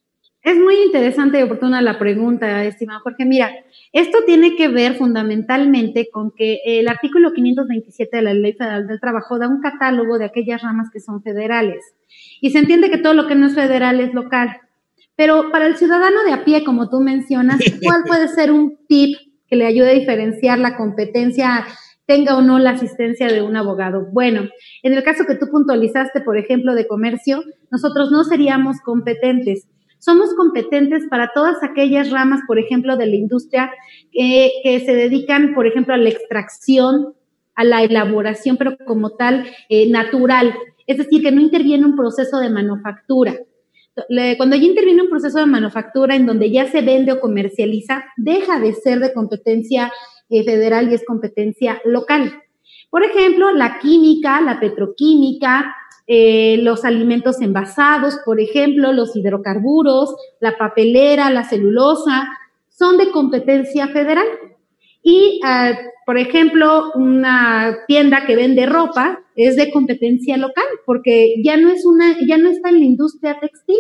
Es 0.44 0.58
muy 0.58 0.76
interesante 0.76 1.40
y 1.40 1.44
oportuna 1.44 1.82
la 1.82 1.98
pregunta, 1.98 2.66
estimado 2.66 3.00
Jorge. 3.00 3.24
Mira, 3.24 3.50
esto 3.94 4.18
tiene 4.26 4.58
que 4.58 4.68
ver 4.68 4.98
fundamentalmente 4.98 6.10
con 6.12 6.32
que 6.32 6.60
el 6.66 6.90
artículo 6.90 7.32
527 7.32 8.18
de 8.18 8.24
la 8.24 8.34
Ley 8.34 8.52
Federal 8.52 8.86
del 8.86 9.00
Trabajo 9.00 9.40
da 9.40 9.48
un 9.48 9.62
catálogo 9.62 10.18
de 10.18 10.26
aquellas 10.26 10.62
ramas 10.62 10.90
que 10.92 11.00
son 11.00 11.24
federales. 11.24 11.82
Y 12.42 12.52
se 12.52 12.60
entiende 12.60 12.92
que 12.92 12.98
todo 12.98 13.14
lo 13.14 13.26
que 13.26 13.36
no 13.36 13.48
es 13.48 13.56
federal 13.56 14.02
es 14.02 14.14
local. 14.14 14.50
Pero 15.16 15.50
para 15.50 15.66
el 15.66 15.78
ciudadano 15.78 16.24
de 16.26 16.34
a 16.34 16.44
pie, 16.44 16.66
como 16.66 16.90
tú 16.90 17.00
mencionas, 17.00 17.60
¿cuál 17.82 18.04
puede 18.06 18.28
ser 18.28 18.52
un 18.52 18.78
tip 18.86 19.18
que 19.54 19.58
le 19.58 19.68
ayude 19.68 19.92
a 19.92 19.94
diferenciar 19.94 20.58
la 20.58 20.76
competencia 20.76 21.64
tenga 22.08 22.36
o 22.36 22.42
no 22.42 22.58
la 22.58 22.72
asistencia 22.72 23.28
de 23.28 23.44
un 23.44 23.56
abogado. 23.56 24.08
Bueno, 24.12 24.50
en 24.82 24.94
el 24.94 25.04
caso 25.04 25.26
que 25.28 25.36
tú 25.36 25.46
puntualizaste, 25.52 26.22
por 26.22 26.40
ejemplo, 26.40 26.74
de 26.74 26.88
comercio, 26.88 27.44
nosotros 27.70 28.10
no 28.12 28.24
seríamos 28.24 28.82
competentes. 28.82 29.68
Somos 30.00 30.34
competentes 30.34 31.04
para 31.08 31.32
todas 31.36 31.62
aquellas 31.62 32.10
ramas, 32.10 32.42
por 32.48 32.58
ejemplo, 32.58 32.98
de 32.98 33.06
la 33.06 33.16
industria 33.16 33.72
que 34.12 34.82
se 34.84 34.96
dedican, 34.96 35.54
por 35.54 35.68
ejemplo, 35.68 35.94
a 35.94 35.98
la 35.98 36.10
extracción, 36.10 37.14
a 37.54 37.64
la 37.64 37.84
elaboración, 37.84 38.58
pero 38.58 38.76
como 38.88 39.12
tal, 39.12 39.46
eh, 39.70 39.88
natural. 39.92 40.56
Es 40.88 40.98
decir, 40.98 41.22
que 41.22 41.32
no 41.32 41.42
interviene 41.42 41.86
un 41.86 41.96
proceso 41.96 42.40
de 42.40 42.50
manufactura. 42.50 43.36
Cuando 44.38 44.56
ya 44.56 44.64
interviene 44.64 45.04
un 45.04 45.10
proceso 45.10 45.40
de 45.40 45.46
manufactura 45.46 46.16
en 46.16 46.26
donde 46.26 46.50
ya 46.52 46.68
se 46.68 46.82
vende 46.82 47.12
o 47.12 47.20
comercializa, 47.20 48.04
deja 48.18 48.60
de 48.60 48.74
ser 48.74 49.00
de 49.00 49.14
competencia 49.14 49.92
eh, 50.30 50.44
federal 50.44 50.92
y 50.92 50.96
es 50.96 51.06
competencia 51.06 51.82
local. 51.86 52.42
Por 52.90 53.04
ejemplo, 53.04 53.52
la 53.52 53.80
química, 53.80 54.42
la 54.42 54.60
petroquímica, 54.60 55.76
eh, 56.06 56.58
los 56.62 56.86
alimentos 56.86 57.42
envasados, 57.42 58.20
por 58.26 58.40
ejemplo, 58.40 58.92
los 58.94 59.16
hidrocarburos, 59.16 60.16
la 60.40 60.58
papelera, 60.58 61.30
la 61.30 61.44
celulosa, 61.44 62.28
son 62.70 62.98
de 62.98 63.12
competencia 63.12 63.88
federal. 63.88 64.28
Y, 65.02 65.40
ah, 65.44 65.72
por 66.06 66.18
ejemplo, 66.18 66.92
una 66.96 67.78
tienda 67.88 68.26
que 68.26 68.36
vende 68.36 68.66
ropa 68.66 69.20
es 69.36 69.56
de 69.56 69.72
competencia 69.72 70.38
local, 70.38 70.66
porque 70.86 71.36
ya 71.44 71.58
no 71.58 71.70
es 71.70 71.86
una, 71.86 72.16
ya 72.28 72.38
no 72.38 72.50
está 72.50 72.70
en 72.70 72.80
la 72.80 72.86
industria 72.86 73.40
textil, 73.40 73.78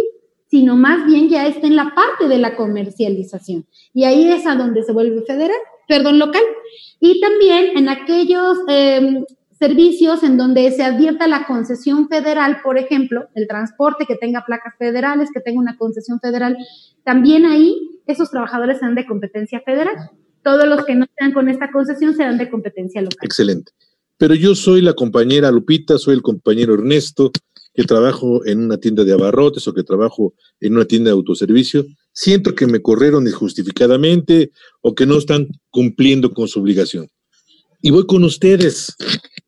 sino 0.48 0.76
más 0.76 1.06
bien 1.06 1.30
ya 1.30 1.48
está 1.48 1.68
en 1.68 1.76
la 1.76 1.94
parte 1.96 2.28
de 2.28 2.38
la 2.38 2.56
comercialización. 2.56 3.66
Y 3.94 4.04
ahí 4.04 4.32
es 4.32 4.46
a 4.46 4.56
donde 4.56 4.84
se 4.84 4.92
vuelve 4.92 5.24
federal, 5.24 5.58
perdón, 5.88 6.20
local. 6.20 6.44
Y 7.00 7.20
también 7.20 7.78
en 7.78 7.90
aquellos 7.90 8.60
em, 8.68 9.26
servicios 9.58 10.24
en 10.24 10.38
donde 10.38 10.70
se 10.72 10.84
advierta 10.84 11.28
la 11.28 11.48
concesión 11.48 12.08
federal, 12.08 12.58
por 12.64 12.78
ejemplo, 12.78 13.30
el 13.34 13.48
transporte 13.48 14.06
que 14.06 14.16
tenga 14.16 14.46
placas 14.46 14.76
federales, 14.78 15.30
que 15.34 15.42
tenga 15.42 15.60
una 15.60 15.78
concesión 15.78 16.20
federal, 16.20 16.58
también 17.04 17.46
ahí 17.46 18.02
esos 18.06 18.30
trabajadores 18.30 18.80
serán 18.80 18.96
de 18.96 19.06
competencia 19.06 19.62
federal. 19.62 19.96
Todos 20.44 20.68
los 20.68 20.86
que 20.86 20.96
no 20.96 21.06
estén 21.06 21.34
con 21.34 21.50
esta 21.50 21.72
concesión 21.72 22.16
serán 22.16 22.38
de 22.38 22.50
competencia 22.50 23.02
local. 23.02 23.20
Excelente. 23.22 23.72
Pero 24.18 24.36
yo 24.36 24.56
soy 24.56 24.82
la 24.82 24.94
compañera 24.94 25.52
Lupita, 25.52 25.98
soy 25.98 26.16
el 26.16 26.22
compañero 26.22 26.74
Ernesto, 26.74 27.32
que 27.74 27.84
trabajo 27.84 28.46
en 28.46 28.60
una 28.60 28.78
tienda 28.78 29.04
de 29.04 29.14
abarrotes 29.14 29.68
o 29.68 29.74
que 29.74 29.84
trabajo 29.84 30.34
en 30.60 30.76
una 30.76 30.86
tienda 30.86 31.10
de 31.10 31.14
autoservicio. 31.14 31.86
Siento 32.12 32.54
que 32.54 32.68
me 32.68 32.82
corrieron 32.82 33.28
injustificadamente 33.28 34.52
o 34.82 34.94
que 34.94 35.06
no 35.06 35.18
están 35.18 35.48
cumpliendo 35.72 36.32
con 36.32 36.48
su 36.48 36.60
obligación. 36.60 37.08
Y 37.82 37.92
voy 37.92 38.06
con 38.06 38.24
ustedes. 38.24 38.96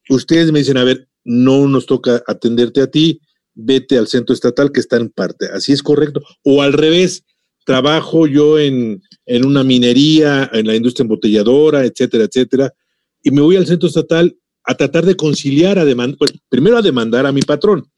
Ustedes 0.09 0.51
me 0.51 0.59
dicen, 0.59 0.77
a 0.77 0.83
ver, 0.83 1.07
no 1.23 1.67
nos 1.67 1.85
toca 1.85 2.23
atenderte 2.27 2.81
a 2.81 2.87
ti, 2.87 3.21
vete 3.53 3.97
al 3.97 4.07
centro 4.07 4.33
estatal 4.33 4.71
que 4.71 4.79
está 4.79 4.97
en 4.97 5.09
parte. 5.09 5.47
Así 5.53 5.71
es 5.71 5.83
correcto. 5.83 6.21
O 6.43 6.61
al 6.61 6.73
revés, 6.73 7.23
trabajo 7.65 8.27
yo 8.27 8.57
en, 8.57 9.01
una 9.27 9.63
minería, 9.63 10.49
en 10.53 10.67
la 10.67 10.75
industria 10.75 11.03
embotelladora, 11.03 11.83
etcétera, 11.83 12.25
etcétera, 12.25 12.73
y 13.21 13.31
me 13.31 13.41
voy 13.41 13.57
al 13.57 13.67
centro 13.67 13.89
estatal 13.89 14.37
a 14.63 14.75
tratar 14.75 15.05
de 15.05 15.15
conciliar, 15.15 15.77
a 15.77 15.85
demandar, 15.85 16.17
pues, 16.17 16.33
primero 16.47 16.77
a 16.77 16.81
demandar 16.81 17.25
a 17.25 17.31
mi 17.31 17.41
patrón, 17.41 17.91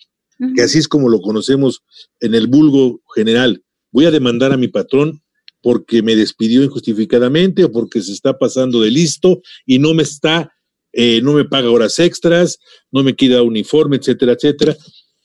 que 0.56 0.62
así 0.62 0.80
es 0.80 0.88
como 0.88 1.10
lo 1.10 1.22
conocemos 1.22 1.84
en 2.20 2.34
el 2.34 2.48
vulgo 2.48 3.02
general. 3.14 3.64
Voy 3.92 4.06
a 4.06 4.12
demandar 4.12 4.52
a 4.52 4.58
mi 4.58 4.68
patrón 4.68 5.22
porque 5.62 6.02
me 6.02 6.16
despidió 6.16 6.64
injustificadamente 6.64 7.64
o 7.64 7.72
porque 7.72 8.02
se 8.02 8.14
está 8.14 8.38
pasando 8.38 8.82
de 8.82 8.92
listo 8.92 9.42
y 9.66 9.80
no 9.80 9.94
me 9.94 10.04
está, 10.04 10.54
eh, 10.94 11.22
no 11.22 11.34
me 11.34 11.46
paga 11.46 11.72
horas 11.72 12.00
extras, 12.00 12.60
no 12.92 13.04
me 13.04 13.16
queda 13.16 13.42
uniforme, 13.42 13.98
etcétera, 13.98 14.34
etcétera. 14.34 14.78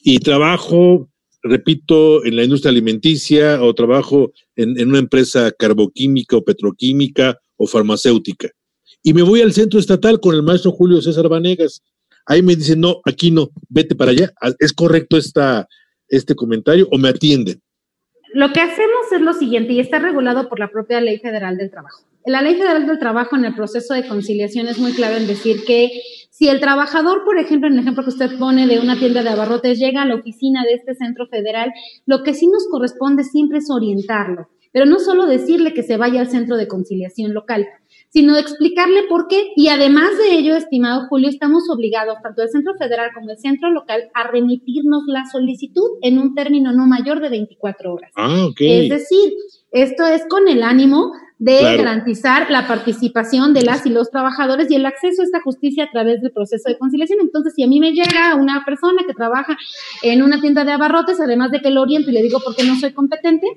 Y 0.02 0.18
trabajo 0.18 1.11
repito, 1.42 2.24
en 2.24 2.36
la 2.36 2.44
industria 2.44 2.70
alimenticia 2.70 3.62
o 3.62 3.74
trabajo 3.74 4.32
en, 4.56 4.88
una 4.88 4.98
empresa 4.98 5.50
carboquímica 5.52 6.36
o 6.36 6.44
petroquímica 6.44 7.38
o 7.56 7.66
farmacéutica. 7.66 8.50
Y 9.02 9.12
me 9.12 9.22
voy 9.22 9.40
al 9.40 9.52
centro 9.52 9.80
estatal 9.80 10.20
con 10.20 10.34
el 10.34 10.42
maestro 10.42 10.70
Julio 10.70 11.02
César 11.02 11.28
Vanegas. 11.28 11.82
Ahí 12.26 12.42
me 12.42 12.54
dicen, 12.54 12.80
no, 12.80 13.00
aquí 13.04 13.30
no, 13.30 13.50
vete 13.68 13.94
para 13.94 14.12
allá. 14.12 14.32
¿Es 14.60 14.72
correcto 14.72 15.16
esta, 15.16 15.66
este 16.08 16.34
comentario 16.36 16.88
o 16.92 16.98
me 16.98 17.08
atienden? 17.08 17.60
Lo 18.34 18.52
que 18.52 18.60
hacemos 18.60 19.12
es 19.12 19.20
lo 19.20 19.34
siguiente 19.34 19.72
y 19.74 19.80
está 19.80 19.98
regulado 19.98 20.48
por 20.48 20.58
la 20.58 20.70
propia 20.70 21.00
Ley 21.00 21.18
Federal 21.18 21.58
del 21.58 21.70
Trabajo. 21.70 22.04
La 22.24 22.40
Ley 22.40 22.54
Federal 22.54 22.86
del 22.86 22.98
Trabajo 22.98 23.36
en 23.36 23.44
el 23.44 23.54
proceso 23.54 23.94
de 23.94 24.06
conciliación 24.06 24.68
es 24.68 24.78
muy 24.78 24.92
clave 24.92 25.16
en 25.16 25.26
decir 25.26 25.64
que 25.66 25.90
si 26.32 26.48
el 26.48 26.60
trabajador, 26.60 27.24
por 27.26 27.38
ejemplo, 27.38 27.68
en 27.68 27.74
el 27.74 27.80
ejemplo 27.80 28.04
que 28.04 28.08
usted 28.08 28.38
pone 28.38 28.66
de 28.66 28.80
una 28.80 28.98
tienda 28.98 29.22
de 29.22 29.28
abarrotes, 29.28 29.78
llega 29.78 30.00
a 30.00 30.06
la 30.06 30.14
oficina 30.14 30.64
de 30.64 30.72
este 30.72 30.94
centro 30.94 31.26
federal, 31.26 31.70
lo 32.06 32.22
que 32.22 32.32
sí 32.32 32.46
nos 32.46 32.66
corresponde 32.70 33.22
siempre 33.22 33.58
es 33.58 33.70
orientarlo, 33.70 34.48
pero 34.72 34.86
no 34.86 34.98
solo 34.98 35.26
decirle 35.26 35.74
que 35.74 35.82
se 35.82 35.98
vaya 35.98 36.22
al 36.22 36.30
centro 36.30 36.56
de 36.56 36.68
conciliación 36.68 37.34
local, 37.34 37.66
sino 38.08 38.38
explicarle 38.38 39.02
por 39.10 39.28
qué. 39.28 39.52
Y 39.56 39.68
además 39.68 40.16
de 40.16 40.38
ello, 40.38 40.56
estimado 40.56 41.06
Julio, 41.10 41.28
estamos 41.28 41.64
obligados, 41.68 42.16
tanto 42.22 42.40
el 42.40 42.48
centro 42.48 42.72
federal 42.78 43.10
como 43.14 43.30
el 43.30 43.38
centro 43.38 43.70
local, 43.70 44.10
a 44.14 44.26
remitirnos 44.26 45.02
la 45.08 45.26
solicitud 45.30 45.98
en 46.00 46.18
un 46.18 46.34
término 46.34 46.72
no 46.72 46.86
mayor 46.86 47.20
de 47.20 47.28
24 47.28 47.92
horas. 47.92 48.10
Ah, 48.16 48.46
ok. 48.46 48.60
Es 48.60 48.88
decir, 48.88 49.34
esto 49.70 50.06
es 50.06 50.24
con 50.30 50.48
el 50.48 50.62
ánimo 50.62 51.12
de 51.42 51.76
garantizar 51.76 52.48
la 52.52 52.68
participación 52.68 53.52
de 53.52 53.62
las 53.62 53.84
y 53.84 53.90
los 53.90 54.12
trabajadores 54.12 54.70
y 54.70 54.76
el 54.76 54.86
acceso 54.86 55.22
a 55.22 55.24
esta 55.24 55.40
justicia 55.40 55.84
a 55.84 55.90
través 55.90 56.22
del 56.22 56.30
proceso 56.30 56.68
de 56.68 56.78
conciliación. 56.78 57.18
Entonces, 57.20 57.54
si 57.56 57.64
a 57.64 57.66
mí 57.66 57.80
me 57.80 57.90
llega 57.90 58.36
una 58.36 58.64
persona 58.64 59.02
que 59.04 59.12
trabaja 59.12 59.56
en 60.04 60.22
una 60.22 60.40
tienda 60.40 60.64
de 60.64 60.70
abarrotes, 60.70 61.20
además 61.20 61.50
de 61.50 61.60
que 61.60 61.70
lo 61.70 61.82
oriento 61.82 62.10
y 62.10 62.12
le 62.12 62.22
digo 62.22 62.38
por 62.38 62.54
qué 62.54 62.62
no 62.62 62.76
soy 62.76 62.92
competente, 62.92 63.48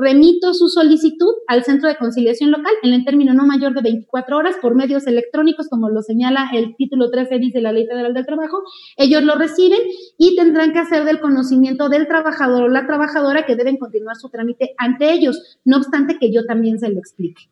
remito 0.00 0.54
su 0.54 0.68
solicitud 0.68 1.32
al 1.46 1.64
centro 1.64 1.88
de 1.88 1.96
conciliación 1.96 2.50
local 2.50 2.72
en 2.82 2.94
el 2.94 3.04
término 3.04 3.34
no 3.34 3.46
mayor 3.46 3.74
de 3.74 3.82
24 3.82 4.36
horas 4.36 4.56
por 4.60 4.74
medios 4.74 5.06
electrónicos, 5.06 5.68
como 5.68 5.88
lo 5.88 6.02
señala 6.02 6.50
el 6.52 6.74
título 6.76 7.10
13 7.10 7.38
dice 7.38 7.60
la 7.60 7.72
Ley 7.72 7.86
Federal 7.86 8.14
del 8.14 8.26
Trabajo. 8.26 8.62
Ellos 8.96 9.22
lo 9.22 9.34
reciben 9.36 9.80
y 10.18 10.36
tendrán 10.36 10.72
que 10.72 10.78
hacer 10.78 11.04
del 11.04 11.20
conocimiento 11.20 11.88
del 11.88 12.06
trabajador 12.06 12.64
o 12.64 12.68
la 12.68 12.86
trabajadora 12.86 13.46
que 13.46 13.56
deben 13.56 13.76
continuar 13.76 14.16
su 14.16 14.28
trámite 14.28 14.74
ante 14.78 15.12
ellos, 15.12 15.58
no 15.64 15.76
obstante 15.76 16.18
que 16.18 16.32
yo 16.32 16.44
también 16.44 16.78
se 16.78 16.88
lo 16.88 16.98
explique. 16.98 17.42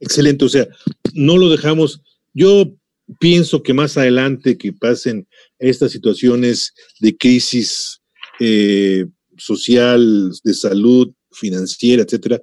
Excelente, 0.00 0.44
o 0.44 0.48
sea, 0.48 0.66
no 1.14 1.36
lo 1.36 1.48
dejamos. 1.48 2.02
Yo 2.34 2.72
pienso 3.18 3.62
que 3.62 3.74
más 3.74 3.96
adelante 3.96 4.56
que 4.58 4.72
pasen 4.72 5.26
estas 5.58 5.92
situaciones 5.92 6.74
de 7.00 7.16
crisis 7.16 8.00
eh, 8.40 9.06
social, 9.36 10.32
de 10.44 10.54
salud, 10.54 11.12
financiera, 11.32 12.02
etcétera, 12.02 12.40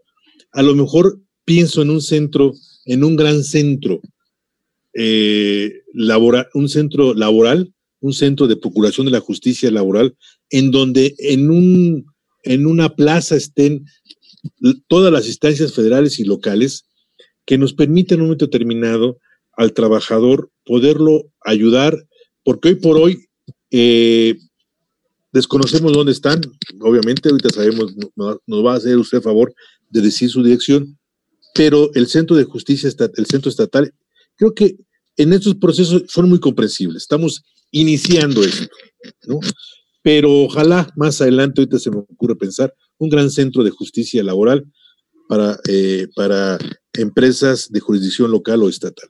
a 0.51 0.61
lo 0.61 0.75
mejor 0.75 1.19
pienso 1.45 1.81
en 1.81 1.89
un 1.89 2.01
centro, 2.01 2.53
en 2.85 3.03
un 3.03 3.15
gran 3.15 3.43
centro 3.43 4.01
eh, 4.93 5.81
laboral, 5.93 6.47
un 6.53 6.69
centro 6.69 7.13
laboral, 7.13 7.73
un 8.01 8.13
centro 8.13 8.47
de 8.47 8.57
procuración 8.57 9.05
de 9.05 9.11
la 9.11 9.19
justicia 9.19 9.69
laboral, 9.71 10.15
en 10.49 10.71
donde 10.71 11.15
en, 11.19 11.51
un, 11.51 12.05
en 12.43 12.65
una 12.65 12.95
plaza 12.95 13.35
estén 13.35 13.85
todas 14.87 15.11
las 15.11 15.27
instancias 15.27 15.73
federales 15.73 16.19
y 16.19 16.23
locales 16.23 16.85
que 17.45 17.57
nos 17.57 17.73
permitan 17.73 18.17
en 18.17 18.21
un 18.21 18.27
momento 18.27 18.45
determinado 18.45 19.19
al 19.53 19.73
trabajador 19.73 20.51
poderlo 20.65 21.31
ayudar, 21.41 22.07
porque 22.43 22.69
hoy 22.69 22.75
por 22.75 22.97
hoy 22.97 23.25
eh, 23.71 24.37
Desconocemos 25.31 25.93
dónde 25.93 26.11
están, 26.11 26.41
obviamente, 26.81 27.29
ahorita 27.29 27.49
sabemos, 27.49 27.93
nos 28.15 28.65
va 28.65 28.73
a 28.73 28.77
hacer 28.77 28.97
usted 28.97 29.21
favor 29.21 29.53
de 29.89 30.01
decir 30.01 30.29
su 30.29 30.43
dirección, 30.43 30.97
pero 31.53 31.91
el 31.93 32.07
Centro 32.07 32.35
de 32.35 32.45
Justicia, 32.45 32.89
el 33.15 33.25
Centro 33.25 33.49
Estatal, 33.49 33.93
creo 34.35 34.53
que 34.53 34.77
en 35.17 35.33
estos 35.33 35.55
procesos 35.55 36.03
son 36.07 36.29
muy 36.29 36.39
comprensibles. 36.39 37.03
Estamos 37.03 37.43
iniciando 37.71 38.43
esto, 38.43 38.67
¿no? 39.27 39.39
Pero 40.01 40.43
ojalá 40.43 40.91
más 40.95 41.21
adelante, 41.21 41.61
ahorita 41.61 41.77
se 41.77 41.91
me 41.91 41.97
ocurre 41.97 42.35
pensar, 42.35 42.73
un 42.97 43.09
gran 43.09 43.29
centro 43.29 43.63
de 43.63 43.69
justicia 43.69 44.23
laboral 44.23 44.65
para, 45.27 45.59
eh, 45.67 46.07
para 46.15 46.57
empresas 46.93 47.69
de 47.69 47.79
jurisdicción 47.79 48.31
local 48.31 48.63
o 48.63 48.69
estatal. 48.69 49.09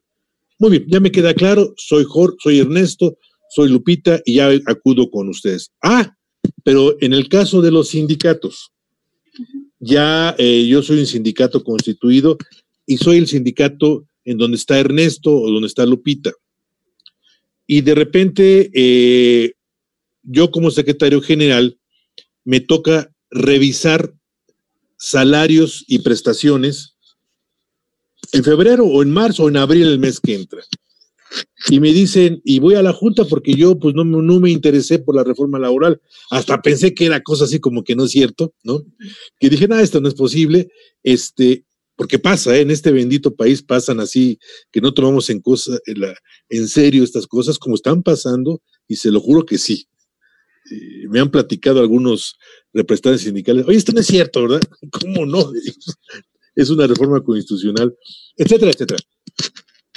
Muy 0.57 0.71
bien, 0.71 0.85
ya 0.87 0.99
me 0.99 1.11
queda 1.11 1.33
claro, 1.33 1.73
soy 1.77 2.03
Jorge, 2.03 2.37
soy 2.41 2.59
Ernesto, 2.59 3.17
soy 3.49 3.69
Lupita 3.69 4.21
y 4.25 4.35
ya 4.35 4.49
acudo 4.65 5.09
con 5.09 5.29
ustedes. 5.29 5.71
Ah, 5.81 6.15
pero 6.63 6.95
en 7.01 7.13
el 7.13 7.27
caso 7.27 7.61
de 7.61 7.71
los 7.71 7.89
sindicatos, 7.89 8.71
ya 9.79 10.35
eh, 10.37 10.67
yo 10.67 10.81
soy 10.81 10.99
un 10.99 11.05
sindicato 11.05 11.63
constituido 11.63 12.37
y 12.85 12.97
soy 12.97 13.17
el 13.17 13.27
sindicato 13.27 14.05
en 14.25 14.37
donde 14.37 14.57
está 14.57 14.79
Ernesto 14.79 15.35
o 15.35 15.49
donde 15.49 15.67
está 15.67 15.85
Lupita. 15.85 16.31
Y 17.65 17.81
de 17.81 17.95
repente, 17.95 18.71
eh, 18.73 19.53
yo 20.23 20.51
como 20.51 20.71
secretario 20.71 21.21
general, 21.21 21.77
me 22.43 22.59
toca 22.59 23.11
revisar 23.29 24.13
salarios 24.97 25.85
y 25.87 25.99
prestaciones 25.99 26.95
en 28.33 28.43
febrero 28.43 28.85
o 28.85 29.01
en 29.01 29.11
marzo 29.11 29.43
o 29.43 29.49
en 29.49 29.57
abril 29.57 29.87
el 29.87 29.99
mes 29.99 30.19
que 30.19 30.35
entra. 30.35 30.61
Y 31.67 31.79
me 31.79 31.91
dicen, 31.91 32.41
y 32.45 32.59
voy 32.59 32.75
a 32.75 32.81
la 32.81 32.93
Junta 32.93 33.25
porque 33.25 33.53
yo 33.53 33.77
pues 33.77 33.93
no, 33.93 34.03
no 34.05 34.39
me 34.39 34.49
interesé 34.49 34.99
por 34.99 35.15
la 35.15 35.23
reforma 35.23 35.59
laboral. 35.59 36.01
Hasta 36.29 36.61
pensé 36.61 36.93
que 36.93 37.05
era 37.05 37.21
cosa 37.21 37.45
así 37.45 37.59
como 37.59 37.83
que 37.83 37.95
no 37.95 38.05
es 38.05 38.11
cierto, 38.11 38.53
¿no? 38.63 38.83
Que 39.39 39.49
dije, 39.49 39.67
nada, 39.67 39.81
esto 39.81 39.99
no 39.99 40.07
es 40.07 40.15
posible, 40.15 40.71
este, 41.03 41.65
porque 41.95 42.17
pasa, 42.17 42.55
¿eh? 42.55 42.61
en 42.61 42.71
este 42.71 42.91
bendito 42.91 43.35
país 43.35 43.61
pasan 43.61 43.99
así, 43.99 44.39
que 44.71 44.79
no 44.79 44.93
tomamos 44.93 45.29
en, 45.29 45.41
cosa, 45.41 45.77
en, 45.85 45.99
la, 45.99 46.15
en 46.47 46.67
serio 46.69 47.03
estas 47.03 47.27
cosas 47.27 47.59
como 47.59 47.75
están 47.75 48.03
pasando, 48.03 48.61
y 48.87 48.95
se 48.95 49.11
lo 49.11 49.19
juro 49.19 49.45
que 49.45 49.57
sí. 49.57 49.87
Eh, 50.71 51.07
me 51.09 51.19
han 51.19 51.29
platicado 51.29 51.81
algunos 51.81 52.37
representantes 52.73 53.21
sindicales, 53.21 53.65
oye, 53.67 53.77
esto 53.77 53.91
no 53.91 53.99
es 53.99 54.07
cierto, 54.07 54.43
¿verdad? 54.43 54.61
¿Cómo 54.91 55.25
no? 55.25 55.51
es 56.55 56.69
una 56.69 56.87
reforma 56.87 57.21
constitucional, 57.21 57.93
etcétera, 58.37 58.71
etcétera. 58.71 58.99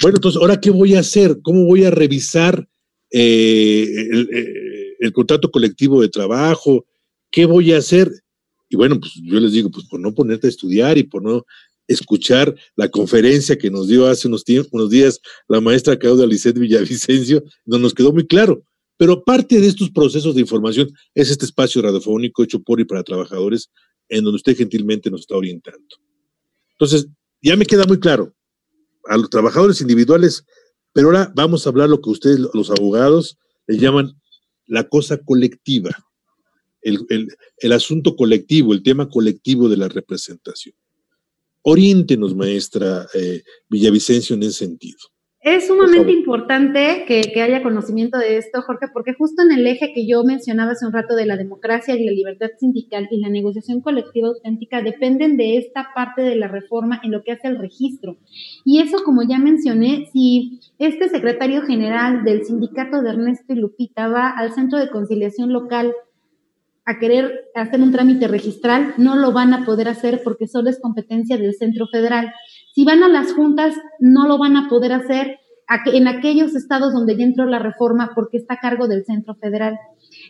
Bueno, 0.01 0.17
entonces, 0.17 0.41
¿ahora 0.41 0.59
qué 0.59 0.69
voy 0.69 0.95
a 0.95 0.99
hacer? 0.99 1.39
¿Cómo 1.41 1.65
voy 1.65 1.85
a 1.85 1.91
revisar 1.91 2.67
eh, 3.11 3.85
eh, 3.87 4.95
el, 4.99 5.13
contrato 5.13 5.51
colectivo 5.51 6.01
de 6.01 6.09
trabajo? 6.09 6.85
¿Qué 7.31 7.45
voy 7.45 7.73
a 7.73 7.77
hacer? 7.77 8.11
Y 8.69 8.75
bueno, 8.75 8.99
pues 8.99 9.13
yo 9.23 9.39
les 9.39 9.51
digo, 9.51 9.69
pues 9.69 9.85
por 9.87 9.99
no 9.99 10.13
ponerte 10.13 10.47
a 10.47 10.49
estudiar 10.49 10.97
y 10.97 11.03
por 11.03 11.21
no 11.21 11.45
escuchar 11.87 12.55
la 12.75 12.89
conferencia 12.89 13.57
que 13.57 13.69
nos 13.69 13.87
dio 13.87 14.07
hace 14.07 14.27
unos, 14.27 14.43
días 14.45 15.21
la 15.47 15.61
maestra 15.61 15.97
Claudia 15.97 16.25
Lisset 16.25 16.57
Villavicencio, 16.57 17.43
no 17.65 17.77
nos 17.77 17.93
quedó 17.93 18.11
muy 18.11 18.25
claro. 18.25 18.63
Pero 18.97 19.23
parte 19.23 19.59
de 19.59 19.67
estos 19.67 19.89
procesos 19.89 20.35
de 20.35 20.41
información 20.41 20.89
es 21.13 21.29
este 21.29 21.45
espacio 21.45 21.81
radiofónico 21.81 22.43
hecho 22.43 22.61
por 22.61 22.79
y 22.79 22.85
para 22.85 23.03
trabajadores 23.03 23.69
en 24.07 24.23
donde 24.23 24.37
usted 24.37 24.55
gentilmente 24.55 25.09
nos 25.09 25.21
está 25.21 25.35
orientando. 25.35 25.95
Entonces, 26.71 27.07
ya 27.41 27.55
me 27.55 27.65
queda 27.65 27.85
muy 27.85 27.99
claro, 27.99 28.33
a 29.05 29.17
los 29.17 29.29
trabajadores 29.29 29.81
individuales, 29.81 30.45
pero 30.93 31.07
ahora 31.07 31.31
vamos 31.35 31.65
a 31.65 31.69
hablar 31.69 31.89
lo 31.89 32.01
que 32.01 32.09
ustedes, 32.09 32.39
los 32.53 32.69
abogados, 32.69 33.37
le 33.67 33.77
llaman 33.77 34.13
la 34.65 34.87
cosa 34.87 35.17
colectiva, 35.17 35.91
el, 36.81 37.73
asunto 37.73 38.15
colectivo, 38.15 38.73
el 38.73 38.83
tema 38.83 39.09
colectivo 39.09 39.69
de 39.69 39.77
la 39.77 39.87
representación. 39.87 40.75
Oriéntenos, 41.61 42.35
maestra 42.35 43.07
eh, 43.13 43.43
Villavicencio, 43.69 44.35
en 44.35 44.43
ese 44.43 44.65
sentido. 44.65 44.99
Es 45.43 45.67
sumamente 45.67 46.13
importante 46.13 47.03
que, 47.05 47.41
haya 47.41 47.61
conocimiento 47.61 48.17
de 48.17 48.37
esto, 48.37 48.61
Jorge, 48.61 48.87
porque 48.93 49.13
justo 49.13 49.43
en 49.43 49.51
el 49.51 49.67
eje 49.67 49.91
que 49.93 50.07
yo 50.07 50.23
mencionaba 50.23 50.71
hace 50.71 50.85
un 50.85 50.93
rato 50.93 51.17
de 51.17 51.25
la 51.25 51.35
democracia 51.35 51.95
y 51.95 52.05
la 52.05 52.13
libertad 52.13 52.47
sindical 52.57 53.09
y 53.11 53.19
la 53.19 53.27
negociación 53.27 53.81
colectiva 53.81 54.29
auténtica 54.29 54.81
dependen 54.81 55.35
de 55.35 55.57
esta 55.57 55.89
parte 55.93 56.21
de 56.21 56.37
la 56.37 56.47
reforma 56.47 57.01
en 57.03 57.11
lo 57.11 57.23
que 57.23 57.33
hace 57.33 57.49
el 57.49 57.59
registro. 57.59 58.15
Y 58.63 58.79
eso, 58.79 59.03
como 59.03 59.21
ya 59.23 59.37
mencioné, 59.37 60.05
si 60.13 60.61
este 60.79 61.09
secretario 61.09 61.63
general 61.63 62.23
del 62.23 62.45
sindicato 62.45 63.01
de 63.01 63.09
Ernesto 63.09 63.51
y 63.51 63.57
Lupita 63.57 64.07
va 64.07 64.29
al 64.29 64.53
centro 64.53 64.79
de 64.79 64.89
conciliación 64.89 65.51
local 65.51 65.93
a 66.85 66.99
querer 66.99 67.49
hacer 67.55 67.81
un 67.81 67.91
trámite 67.91 68.27
registral, 68.27 68.93
no 68.97 69.15
lo 69.15 69.33
van 69.33 69.53
a 69.53 69.65
poder 69.65 69.87
hacer 69.87 70.21
porque 70.23 70.47
solo 70.47 70.69
es 70.69 70.79
competencia 70.79 71.37
del 71.37 71.53
centro 71.53 71.87
federal. 71.91 72.33
Si 72.73 72.85
van 72.85 73.03
a 73.03 73.07
las 73.07 73.33
juntas, 73.33 73.75
no 73.99 74.27
lo 74.27 74.37
van 74.37 74.57
a 74.57 74.67
poder 74.67 74.93
hacer 74.93 75.39
en 75.85 76.07
aquellos 76.07 76.55
estados 76.55 76.93
donde 76.93 77.15
ya 77.15 77.23
entró 77.23 77.45
la 77.45 77.59
reforma 77.59 78.11
porque 78.15 78.37
está 78.37 78.55
a 78.55 78.59
cargo 78.59 78.87
del 78.87 79.05
centro 79.05 79.35
federal. 79.35 79.77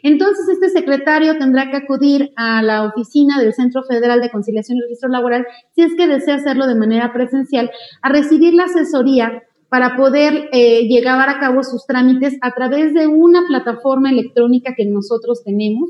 Entonces, 0.04 0.46
este 0.50 0.70
secretario 0.70 1.38
tendrá 1.38 1.72
que 1.72 1.78
acudir 1.78 2.32
a 2.36 2.62
la 2.62 2.86
oficina 2.86 3.40
del 3.40 3.54
Centro 3.54 3.84
Federal 3.84 4.22
de 4.22 4.30
Conciliación 4.30 4.78
y 4.78 4.82
Registro 4.82 5.10
Laboral, 5.10 5.46
si 5.76 5.82
es 5.82 5.94
que 5.96 6.08
desea 6.08 6.36
hacerlo 6.36 6.68
de 6.68 6.76
manera 6.76 7.12
presencial, 7.14 7.72
a 8.02 8.10
recibir 8.10 8.54
la 8.54 8.66
asesoría 8.66 9.44
para 9.70 9.96
poder 9.96 10.50
eh, 10.52 10.88
llevar 10.88 11.30
a 11.30 11.40
cabo 11.40 11.64
sus 11.64 11.86
trámites 11.88 12.38
a 12.42 12.54
través 12.54 12.94
de 12.94 13.08
una 13.08 13.46
plataforma 13.48 14.12
electrónica 14.12 14.74
que 14.76 14.86
nosotros 14.86 15.44
tenemos, 15.44 15.90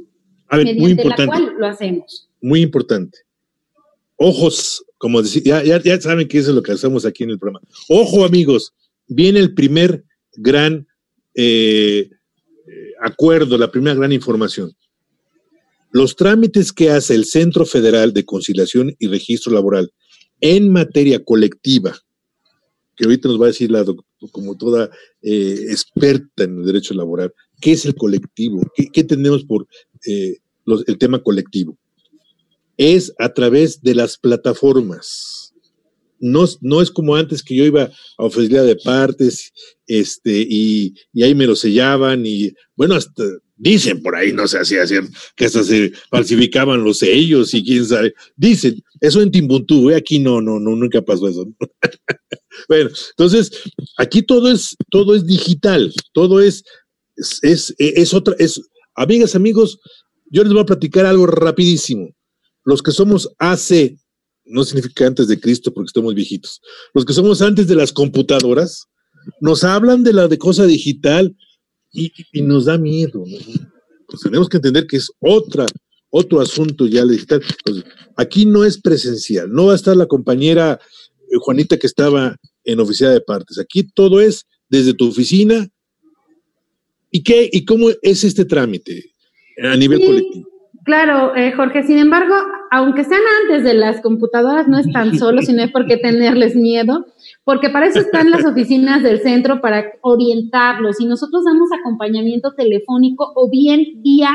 mediante 0.52 1.06
la 1.06 1.16
cual 1.26 1.54
lo 1.58 1.68
hacemos. 1.68 2.30
Muy 2.42 2.62
importante. 2.62 3.20
Ojos, 4.16 4.86
como 5.04 5.22
decía, 5.22 5.62
ya, 5.66 6.00
saben 6.00 6.30
que 6.30 6.38
eso 6.38 6.52
es 6.52 6.56
lo 6.56 6.64
que 6.64 6.72
hacemos 6.72 7.06
aquí 7.06 7.26
en 7.26 7.32
el 7.32 7.38
programa. 7.38 7.60
Ojo, 7.90 8.24
amigos, 8.24 8.72
viene 9.06 9.42
el 9.42 9.54
primer 9.54 10.06
gran 10.38 10.88
eh, 11.36 12.10
acuerdo, 13.02 13.58
la 13.58 13.70
primera 13.70 13.98
gran 13.98 14.14
información. 14.14 14.72
Los 15.92 16.16
trámites 16.16 16.72
que 16.72 16.90
hace 16.90 17.16
el 17.16 17.26
Centro 17.26 17.66
Federal 17.66 18.14
de 18.14 18.24
Conciliación 18.24 18.96
y 18.98 19.08
Registro 19.08 19.52
Laboral 19.52 19.92
en 20.40 20.72
materia 20.72 21.22
colectiva, 21.22 21.98
que 22.96 23.04
ahorita 23.04 23.28
nos 23.28 23.42
va 23.42 23.48
a 23.48 23.48
decir 23.48 23.72
la 23.72 23.84
como 24.32 24.56
toda 24.56 24.90
eh, 25.22 25.66
experta 25.70 26.46
en 26.46 26.60
el 26.60 26.66
derecho 26.66 26.94
laboral, 26.94 27.34
¿qué 27.60 27.74
es 27.74 27.84
el 27.84 27.96
colectivo? 27.96 28.62
¿Qué, 28.94 29.04
tenemos 29.04 29.44
por 29.44 29.68
eh, 30.08 30.38
el 30.88 30.98
tema 30.98 31.22
colectivo? 31.22 31.78
Es 32.78 33.14
a 33.20 33.34
través 33.34 33.82
de 33.82 33.96
las 33.96 34.18
plataformas. 34.18 35.54
No, 36.20 36.46
no, 36.62 36.82
es 36.82 36.90
como 36.90 37.16
antes 37.16 37.44
que 37.44 37.56
yo 37.56 37.66
iba 37.66 37.84
a 37.84 38.24
oficina 38.24 38.64
de 38.64 38.78
partes 38.78 39.52
este, 39.88 40.46
y, 40.50 40.94
ahí 41.22 41.36
me 41.36 41.46
lo 41.46 41.56
sellaban 41.56 42.26
y 42.26 42.54
bueno, 42.78 42.96
hasta 42.96 43.24
dicen 43.58 44.02
por 44.02 44.16
ahí, 44.16 44.32
no 44.32 44.48
sé 44.48 44.64
si 44.64 44.78
hacían, 44.78 45.10
que 45.36 45.46
hasta 45.46 45.64
se 45.64 45.92
falsificaban 46.10 46.84
los 46.84 47.00
sellos 47.00 47.54
y 47.54 47.64
quién 47.64 47.86
sabe. 47.86 48.14
Dicen, 48.38 48.82
eso 49.02 49.22
en 49.22 49.32
Timbuktu, 49.32 49.90
¿eh? 49.90 49.96
aquí 49.96 50.20
no, 50.20 50.42
no, 50.42 50.60
no, 50.60 50.76
nunca 50.76 51.02
pasó 51.02 51.28
eso. 51.28 51.46
bueno, 52.70 52.90
entonces, 53.10 53.52
aquí 53.98 54.22
todo 54.22 54.50
es, 54.50 54.76
todo 54.90 55.16
es 55.16 55.26
digital, 55.26 55.94
todo 56.14 56.40
es, 56.40 56.64
es, 57.18 57.40
es, 57.42 57.76
es 57.78 58.14
otra, 58.14 58.34
es, 58.40 58.62
amigas, 58.96 59.36
amigos, 59.36 59.80
yo 60.30 60.44
les 60.44 60.54
voy 60.54 60.62
a 60.62 60.66
platicar 60.66 61.06
algo 61.06 61.28
rapidísimo. 61.28 62.10
Los 62.66 62.82
que 62.82 62.92
somos 62.92 63.30
AC, 63.40 63.98
no 64.46 64.64
significa 64.64 65.08
antes 65.08 65.28
de 65.28 65.40
Cristo 65.40 65.74
porque 65.74 65.88
estamos 65.88 66.14
viejitos, 66.14 66.62
los 66.94 67.06
que 67.06 67.14
somos 67.14 67.42
antes 67.42 67.68
de 67.68 67.76
las 67.76 67.92
computadoras, 67.92 68.88
nos 69.40 69.64
hablan 69.64 70.04
de 70.04 70.14
la 70.14 70.28
de 70.28 70.38
cosa 70.38 70.66
digital 70.66 71.36
y, 71.92 72.12
nos 72.42 72.66
da 72.66 72.78
miedo. 72.78 73.24
Pues 74.08 74.22
tenemos 74.22 74.50
que 74.50 74.58
entender 74.58 74.88
que 74.88 74.98
es 74.98 75.12
otra, 75.20 75.66
otro 76.10 76.42
asunto 76.42 76.88
ya 76.88 77.06
digital. 77.06 77.42
aquí 78.16 78.46
no 78.46 78.66
es 78.66 78.80
presencial, 78.80 79.52
no 79.52 79.68
va 79.68 79.74
a 79.74 79.76
estar 79.76 79.96
la 79.96 80.08
compañera 80.08 80.80
eh, 81.22 81.36
Juanita 81.40 81.78
que 81.78 81.88
estaba 81.88 82.36
en 82.64 82.80
oficina 82.80 83.12
de 83.12 83.22
partes. 83.22 83.60
Aquí 83.60 83.84
todo 83.84 84.20
es 84.20 84.46
desde 84.70 84.94
tu 84.94 85.08
oficina. 85.10 85.68
¿Y 87.12 87.24
qué? 87.24 87.50
¿Y 87.52 87.64
cómo 87.66 87.90
es 88.02 88.24
este 88.24 88.44
trámite 88.44 89.12
a 89.64 89.78
nivel 89.78 90.04
colectivo? 90.04 90.53
Claro, 90.84 91.36
eh, 91.36 91.54
Jorge, 91.54 91.84
sin 91.84 91.98
embargo, 91.98 92.36
aunque 92.72 93.04
sean 93.04 93.22
antes 93.44 93.64
de 93.64 93.74
las 93.74 94.02
computadoras, 94.02 94.68
no 94.68 94.78
es 94.78 94.92
tan 94.92 95.18
solo, 95.20 95.42
sino 95.42 95.62
hay 95.62 95.70
por 95.70 95.86
qué 95.86 95.98
tenerles 95.98 96.56
miedo, 96.56 97.06
porque 97.44 97.70
para 97.70 97.88
eso 97.88 98.00
están 98.00 98.30
las 98.30 98.46
oficinas 98.46 99.02
del 99.02 99.22
centro, 99.22 99.62
para 99.62 99.86
orientarlos, 100.02 101.00
y 101.00 101.06
nosotros 101.06 101.46
damos 101.46 101.70
acompañamiento 101.72 102.54
telefónico 102.54 103.32
o 103.36 103.50
bien 103.50 104.02
vía 104.04 104.32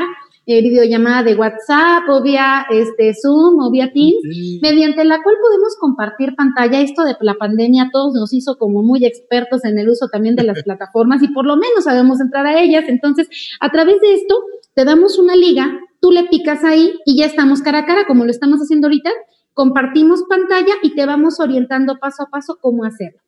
eh, 0.50 0.62
videollamada 0.62 1.22
de 1.24 1.34
WhatsApp 1.34 2.08
o 2.08 2.22
vía 2.22 2.64
este, 2.70 3.12
Zoom 3.12 3.60
o 3.60 3.70
vía 3.70 3.92
Teams, 3.92 4.22
mediante 4.62 5.04
la 5.04 5.22
cual 5.22 5.36
podemos 5.42 5.76
compartir 5.78 6.34
pantalla. 6.34 6.80
Esto 6.80 7.04
de 7.04 7.14
la 7.20 7.34
pandemia 7.34 7.90
todos 7.92 8.14
nos 8.14 8.32
hizo 8.32 8.56
como 8.56 8.82
muy 8.82 9.04
expertos 9.04 9.62
en 9.66 9.78
el 9.78 9.90
uso 9.90 10.08
también 10.10 10.36
de 10.36 10.44
las 10.44 10.62
plataformas 10.64 11.22
y 11.22 11.28
por 11.28 11.44
lo 11.44 11.56
menos 11.56 11.84
sabemos 11.84 12.18
entrar 12.22 12.46
a 12.46 12.62
ellas. 12.62 12.84
Entonces, 12.88 13.28
a 13.60 13.70
través 13.70 14.00
de 14.00 14.14
esto, 14.14 14.36
te 14.78 14.84
damos 14.84 15.18
una 15.18 15.34
liga 15.34 15.76
tú 16.00 16.12
le 16.12 16.26
picas 16.26 16.62
ahí 16.62 17.00
y 17.04 17.18
ya 17.18 17.26
estamos 17.26 17.62
cara 17.62 17.80
a 17.80 17.84
cara, 17.84 18.06
como 18.06 18.24
lo 18.24 18.30
estamos 18.30 18.60
haciendo 18.60 18.86
ahorita, 18.86 19.10
compartimos 19.52 20.22
pantalla 20.28 20.74
y 20.84 20.94
te 20.94 21.04
vamos 21.04 21.40
orientando 21.40 21.98
paso 21.98 22.22
a 22.22 22.26
paso 22.26 22.58
cómo 22.60 22.84
hacerlo. 22.84 23.18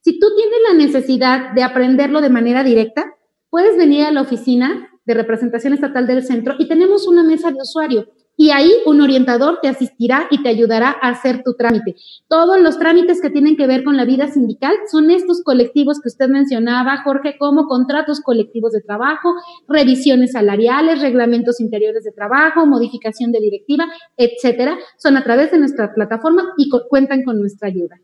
Si 0.00 0.18
tú 0.18 0.28
tienes 0.34 0.58
la 0.66 0.78
necesidad 0.78 1.52
de 1.52 1.62
aprenderlo 1.62 2.22
de 2.22 2.30
manera 2.30 2.64
directa, 2.64 3.04
puedes 3.50 3.76
venir 3.76 4.06
a 4.06 4.12
la 4.12 4.22
oficina 4.22 4.88
de 5.04 5.12
representación 5.12 5.74
estatal 5.74 6.06
del 6.06 6.24
centro 6.24 6.54
y 6.58 6.68
tenemos 6.68 7.06
una 7.06 7.22
mesa 7.22 7.50
de 7.50 7.58
usuario 7.60 8.08
y 8.36 8.50
ahí 8.50 8.72
un 8.86 9.00
orientador 9.00 9.58
te 9.62 9.68
asistirá 9.68 10.26
y 10.30 10.42
te 10.42 10.48
ayudará 10.48 10.96
a 11.00 11.10
hacer 11.10 11.42
tu 11.44 11.54
trámite. 11.54 11.94
Todos 12.28 12.60
los 12.60 12.78
trámites 12.78 13.20
que 13.20 13.30
tienen 13.30 13.56
que 13.56 13.66
ver 13.66 13.84
con 13.84 13.96
la 13.96 14.04
vida 14.04 14.28
sindical 14.28 14.74
son 14.90 15.10
estos 15.10 15.42
colectivos 15.42 16.00
que 16.00 16.08
usted 16.08 16.28
mencionaba, 16.28 17.02
Jorge, 17.04 17.36
como 17.38 17.66
contratos 17.66 18.20
colectivos 18.20 18.72
de 18.72 18.80
trabajo, 18.80 19.34
revisiones 19.68 20.32
salariales, 20.32 21.00
reglamentos 21.00 21.60
interiores 21.60 22.04
de 22.04 22.12
trabajo, 22.12 22.66
modificación 22.66 23.32
de 23.32 23.40
directiva, 23.40 23.86
etcétera. 24.16 24.78
Son 24.98 25.16
a 25.16 25.24
través 25.24 25.52
de 25.52 25.58
nuestra 25.58 25.94
plataforma 25.94 26.54
y 26.56 26.68
cuentan 26.88 27.22
con 27.22 27.38
nuestra 27.38 27.68
ayuda. 27.68 28.00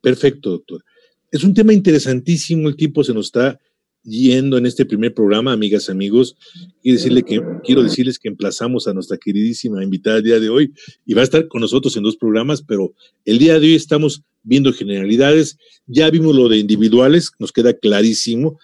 Perfecto, 0.00 0.50
doctor. 0.50 0.82
Es 1.30 1.44
un 1.44 1.54
tema 1.54 1.72
interesantísimo, 1.72 2.68
el 2.68 2.76
tiempo 2.76 3.02
se 3.02 3.14
nos 3.14 3.26
está 3.26 3.58
yendo 4.04 4.58
en 4.58 4.66
este 4.66 4.84
primer 4.84 5.14
programa, 5.14 5.52
amigas, 5.52 5.88
amigos, 5.88 6.36
y 6.82 6.92
decirle 6.92 7.22
que, 7.22 7.40
quiero 7.64 7.82
decirles 7.82 8.18
que 8.18 8.28
emplazamos 8.28 8.88
a 8.88 8.94
nuestra 8.94 9.16
queridísima 9.16 9.82
invitada 9.82 10.18
el 10.18 10.24
día 10.24 10.40
de 10.40 10.48
hoy 10.48 10.72
y 11.06 11.14
va 11.14 11.20
a 11.20 11.24
estar 11.24 11.46
con 11.48 11.60
nosotros 11.60 11.96
en 11.96 12.02
dos 12.02 12.16
programas, 12.16 12.62
pero 12.62 12.94
el 13.24 13.38
día 13.38 13.58
de 13.58 13.66
hoy 13.66 13.74
estamos 13.74 14.22
viendo 14.42 14.72
generalidades, 14.72 15.56
ya 15.86 16.10
vimos 16.10 16.34
lo 16.34 16.48
de 16.48 16.58
individuales, 16.58 17.30
nos 17.38 17.52
queda 17.52 17.72
clarísimo. 17.74 18.58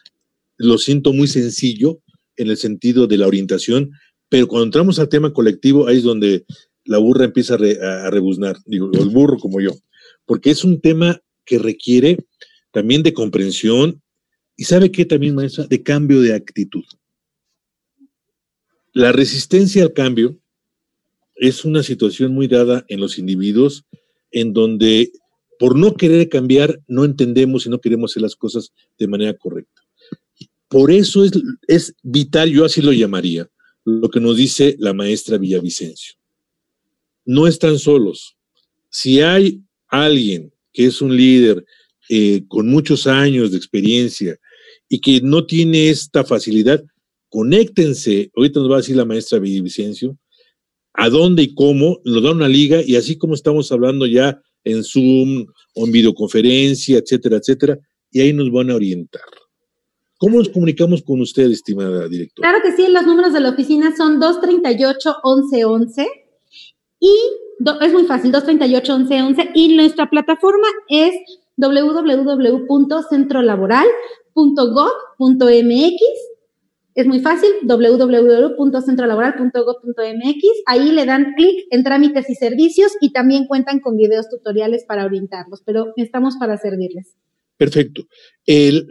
Lo 0.56 0.78
siento 0.78 1.12
muy 1.12 1.28
sencillo 1.28 2.00
en 2.36 2.48
el 2.48 2.56
sentido 2.56 3.06
de 3.06 3.18
la 3.18 3.26
orientación, 3.26 3.92
pero 4.28 4.48
cuando 4.48 4.66
entramos 4.66 4.98
al 4.98 5.08
tema 5.08 5.32
colectivo, 5.32 5.86
ahí 5.86 5.98
es 5.98 6.02
donde 6.02 6.44
la 6.84 6.98
burra 6.98 7.24
empieza 7.24 7.54
a, 7.54 8.10
rebuznar, 8.10 8.56
digo, 8.66 8.90
el 8.92 9.08
burro 9.10 9.38
como 9.38 9.60
yo, 9.60 9.72
porque 10.26 10.50
es 10.50 10.64
un 10.64 10.80
tema 10.80 11.20
que 11.44 11.58
requiere 11.58 12.18
también 12.72 13.02
de 13.02 13.12
comprensión 13.12 14.02
y 14.58 14.64
sabe 14.64 14.90
qué 14.90 15.04
también, 15.04 15.36
maestra, 15.36 15.68
de 15.68 15.84
cambio 15.84 16.20
de 16.20 16.34
actitud. 16.34 16.84
La 18.92 19.12
resistencia 19.12 19.84
al 19.84 19.92
cambio 19.92 20.36
es 21.36 21.64
una 21.64 21.84
situación 21.84 22.32
muy 22.34 22.48
dada 22.48 22.84
en 22.88 22.98
los 22.98 23.20
individuos 23.20 23.84
en 24.32 24.52
donde 24.52 25.12
por 25.60 25.76
no 25.78 25.94
querer 25.94 26.28
cambiar 26.28 26.80
no 26.88 27.04
entendemos 27.04 27.66
y 27.66 27.70
no 27.70 27.80
queremos 27.80 28.10
hacer 28.10 28.22
las 28.22 28.34
cosas 28.34 28.72
de 28.98 29.06
manera 29.06 29.32
correcta. 29.32 29.82
Por 30.66 30.90
eso 30.90 31.24
es, 31.24 31.30
es 31.68 31.94
vital, 32.02 32.50
yo 32.50 32.64
así 32.64 32.82
lo 32.82 32.92
llamaría, 32.92 33.48
lo 33.84 34.10
que 34.10 34.18
nos 34.18 34.36
dice 34.36 34.74
la 34.80 34.92
maestra 34.92 35.38
Villavicencio. 35.38 36.14
No 37.24 37.46
están 37.46 37.78
solos. 37.78 38.36
Si 38.90 39.20
hay 39.20 39.62
alguien 39.86 40.52
que 40.72 40.86
es 40.86 41.00
un 41.00 41.16
líder 41.16 41.64
eh, 42.08 42.42
con 42.48 42.68
muchos 42.68 43.06
años 43.06 43.52
de 43.52 43.56
experiencia 43.56 44.36
y 44.88 45.00
que 45.00 45.20
no 45.22 45.44
tiene 45.46 45.90
esta 45.90 46.24
facilidad, 46.24 46.82
conéctense. 47.28 48.30
Ahorita 48.36 48.60
nos 48.60 48.70
va 48.70 48.74
a 48.74 48.78
decir 48.78 48.96
la 48.96 49.04
maestra 49.04 49.38
Villavicencio 49.38 50.16
a 50.94 51.08
dónde 51.10 51.42
y 51.42 51.54
cómo, 51.54 52.00
nos 52.04 52.22
da 52.22 52.32
una 52.32 52.48
liga 52.48 52.80
y 52.84 52.96
así 52.96 53.16
como 53.16 53.34
estamos 53.34 53.70
hablando 53.70 54.04
ya 54.04 54.40
en 54.64 54.82
Zoom 54.82 55.46
o 55.74 55.86
en 55.86 55.92
videoconferencia, 55.92 56.98
etcétera, 56.98 57.36
etcétera, 57.36 57.78
y 58.10 58.20
ahí 58.20 58.32
nos 58.32 58.50
van 58.50 58.70
a 58.70 58.74
orientar. 58.74 59.22
¿Cómo 60.18 60.38
nos 60.38 60.48
comunicamos 60.48 61.02
con 61.02 61.20
usted, 61.20 61.52
estimada 61.52 62.08
directora? 62.08 62.50
Claro 62.50 62.64
que 62.64 62.72
sí, 62.72 62.90
los 62.90 63.06
números 63.06 63.32
de 63.32 63.40
la 63.40 63.50
oficina 63.50 63.94
son 63.96 64.20
238-1111 64.20 66.06
y 66.98 67.14
es 67.80 67.92
muy 67.92 68.04
fácil, 68.04 68.32
238-1111 68.32 69.52
y 69.54 69.76
nuestra 69.76 70.10
plataforma 70.10 70.66
es 70.88 71.14
www.centrolaboral.gov.mx. 74.38 76.00
Es 76.94 77.06
muy 77.06 77.20
fácil, 77.20 77.50
www.centrolaboral.gov.mx. 77.62 80.42
Ahí 80.66 80.90
le 80.90 81.06
dan 81.06 81.34
clic 81.36 81.66
en 81.70 81.84
trámites 81.84 82.28
y 82.28 82.34
servicios 82.34 82.90
y 83.00 83.12
también 83.12 83.46
cuentan 83.46 83.78
con 83.80 83.96
videos 83.96 84.28
tutoriales 84.28 84.84
para 84.84 85.04
orientarlos, 85.04 85.62
pero 85.64 85.92
estamos 85.96 86.36
para 86.38 86.58
servirles. 86.58 87.14
Perfecto. 87.56 88.02
En 88.46 88.88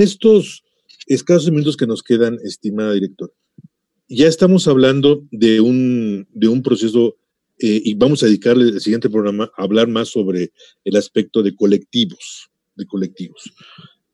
estos 0.00 0.62
escasos 1.06 1.50
minutos 1.50 1.78
que 1.78 1.86
nos 1.86 2.02
quedan, 2.02 2.36
estimada 2.44 2.92
directora, 2.92 3.32
ya 4.08 4.28
estamos 4.28 4.68
hablando 4.68 5.24
de 5.30 5.62
un, 5.62 6.28
de 6.32 6.48
un 6.48 6.62
proceso 6.62 7.16
eh, 7.58 7.80
y 7.82 7.94
vamos 7.94 8.22
a 8.22 8.26
dedicarle 8.26 8.64
el 8.64 8.78
siguiente 8.80 9.08
programa 9.08 9.50
a 9.56 9.62
hablar 9.62 9.88
más 9.88 10.08
sobre 10.08 10.52
el 10.84 10.96
aspecto 10.96 11.42
de 11.42 11.54
colectivos, 11.54 12.51
de 12.74 12.86
colectivos. 12.86 13.52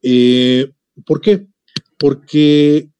Eh, 0.02 0.70
¿Por 1.06 1.20
qué? 1.20 1.46
Porque 1.98 2.90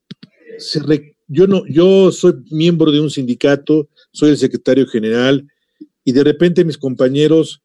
se 0.59 0.81
yo, 1.29 1.47
no, 1.47 1.63
yo 1.67 2.11
soy 2.11 2.35
miembro 2.51 2.91
de 2.91 3.01
un 3.01 3.11
sindicato, 3.11 3.89
soy 4.13 4.31
el 4.31 4.39
secretario 4.39 4.87
general 4.87 5.47
y 6.05 6.13
de 6.13 6.25
repente 6.25 6.65
mis 6.65 6.79
compañeros 6.79 7.63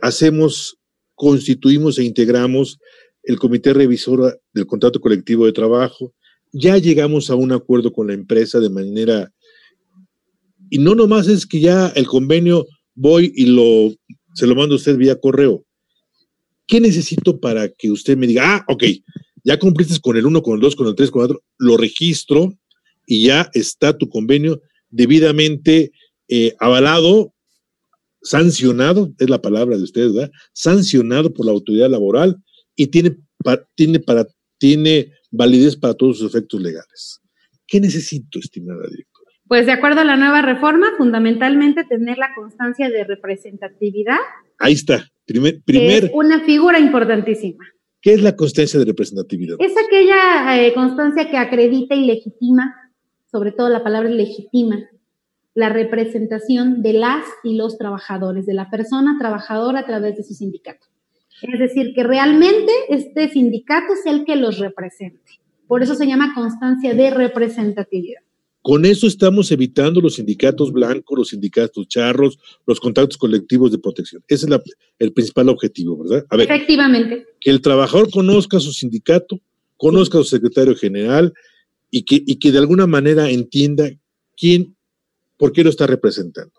hacemos 0.00 0.78
constituimos 1.14 1.98
e 1.98 2.04
integramos 2.04 2.78
el 3.26 3.38
comité 3.38 3.72
revisor 3.72 4.40
del 4.52 4.66
contrato 4.66 5.00
colectivo 5.00 5.46
de 5.46 5.52
trabajo, 5.52 6.14
ya 6.52 6.78
llegamos 6.78 7.28
a 7.28 7.34
un 7.34 7.52
acuerdo 7.52 7.92
con 7.92 8.06
la 8.06 8.14
empresa 8.14 8.60
de 8.60 8.70
manera, 8.70 9.32
y 10.70 10.78
no 10.78 10.94
nomás 10.94 11.26
es 11.26 11.44
que 11.44 11.60
ya 11.60 11.88
el 11.88 12.06
convenio 12.06 12.66
voy 12.94 13.32
y 13.34 13.46
lo, 13.46 13.92
se 14.34 14.46
lo 14.46 14.54
mando 14.54 14.74
a 14.74 14.78
usted 14.78 14.96
vía 14.96 15.20
correo. 15.20 15.65
¿Qué 16.66 16.80
necesito 16.80 17.38
para 17.38 17.68
que 17.68 17.90
usted 17.90 18.16
me 18.16 18.26
diga, 18.26 18.56
ah, 18.56 18.64
ok, 18.68 18.84
ya 19.44 19.58
cumpliste 19.58 20.00
con 20.00 20.16
el 20.16 20.26
1, 20.26 20.42
con 20.42 20.54
el 20.54 20.60
2, 20.60 20.76
con 20.76 20.88
el 20.88 20.94
3, 20.94 21.10
con 21.10 21.22
el 21.22 21.28
4, 21.28 21.44
lo 21.58 21.76
registro 21.76 22.52
y 23.06 23.26
ya 23.26 23.48
está 23.54 23.96
tu 23.96 24.08
convenio 24.08 24.60
debidamente 24.90 25.92
eh, 26.28 26.54
avalado 26.58 27.32
sancionado, 28.22 29.12
es 29.18 29.30
la 29.30 29.40
palabra 29.40 29.76
de 29.76 29.84
ustedes, 29.84 30.12
¿verdad? 30.12 30.32
Sancionado 30.52 31.32
por 31.32 31.46
la 31.46 31.52
autoridad 31.52 31.88
laboral 31.88 32.36
y 32.74 32.88
tiene, 32.88 33.16
tiene, 33.76 34.00
para, 34.00 34.26
tiene 34.58 35.12
validez 35.30 35.76
para 35.76 35.94
todos 35.94 36.18
sus 36.18 36.30
efectos 36.30 36.60
legales. 36.60 37.20
¿Qué 37.68 37.80
necesito, 37.80 38.40
estimada 38.40 38.82
directora? 38.88 39.15
Pues 39.48 39.66
de 39.66 39.72
acuerdo 39.72 40.00
a 40.00 40.04
la 40.04 40.16
nueva 40.16 40.42
reforma, 40.42 40.88
fundamentalmente 40.98 41.84
tener 41.84 42.18
la 42.18 42.34
constancia 42.34 42.90
de 42.90 43.04
representatividad. 43.04 44.18
Ahí 44.58 44.72
está. 44.72 45.04
Primer, 45.24 45.60
primer, 45.64 46.10
una 46.14 46.40
figura 46.44 46.78
importantísima. 46.78 47.64
¿Qué 48.00 48.14
es 48.14 48.22
la 48.22 48.36
constancia 48.36 48.78
de 48.78 48.86
representatividad? 48.86 49.56
Es 49.58 49.74
aquella 49.76 50.64
eh, 50.64 50.72
constancia 50.74 51.28
que 51.28 51.36
acredita 51.36 51.94
y 51.94 52.06
legitima, 52.06 52.74
sobre 53.30 53.52
todo 53.52 53.68
la 53.68 53.82
palabra 53.82 54.08
legitima, 54.08 54.88
la 55.54 55.68
representación 55.68 56.82
de 56.82 56.92
las 56.92 57.24
y 57.42 57.56
los 57.56 57.78
trabajadores, 57.78 58.46
de 58.46 58.54
la 58.54 58.70
persona 58.70 59.16
trabajadora 59.18 59.80
a 59.80 59.86
través 59.86 60.16
de 60.16 60.22
su 60.22 60.34
sindicato. 60.34 60.86
Es 61.42 61.58
decir, 61.58 61.92
que 61.94 62.02
realmente 62.02 62.72
este 62.88 63.28
sindicato 63.28 63.92
es 63.92 64.06
el 64.06 64.24
que 64.24 64.36
los 64.36 64.58
represente. 64.58 65.40
Por 65.66 65.82
eso 65.82 65.94
se 65.94 66.06
llama 66.06 66.32
constancia 66.34 66.94
de 66.94 67.10
representatividad. 67.10 68.22
Con 68.66 68.84
eso 68.84 69.06
estamos 69.06 69.52
evitando 69.52 70.00
los 70.00 70.16
sindicatos 70.16 70.72
blancos, 70.72 71.16
los 71.16 71.28
sindicatos 71.28 71.86
charros, 71.86 72.36
los 72.66 72.80
contactos 72.80 73.16
colectivos 73.16 73.70
de 73.70 73.78
protección. 73.78 74.24
Ese 74.26 74.46
es 74.46 74.60
el 74.98 75.12
principal 75.12 75.48
objetivo, 75.50 75.96
¿verdad? 76.02 76.26
Efectivamente. 76.32 77.26
Que 77.40 77.50
el 77.50 77.60
trabajador 77.60 78.10
conozca 78.10 78.56
a 78.56 78.60
su 78.60 78.72
sindicato, 78.72 79.38
conozca 79.76 80.18
a 80.18 80.22
su 80.22 80.30
secretario 80.30 80.74
general 80.74 81.32
y 81.92 82.02
que, 82.02 82.20
y 82.26 82.40
que 82.40 82.50
de 82.50 82.58
alguna 82.58 82.88
manera 82.88 83.30
entienda 83.30 83.88
quién 84.36 84.74
¿por 85.36 85.52
qué 85.52 85.62
lo 85.62 85.70
está 85.70 85.86
representando? 85.86 86.50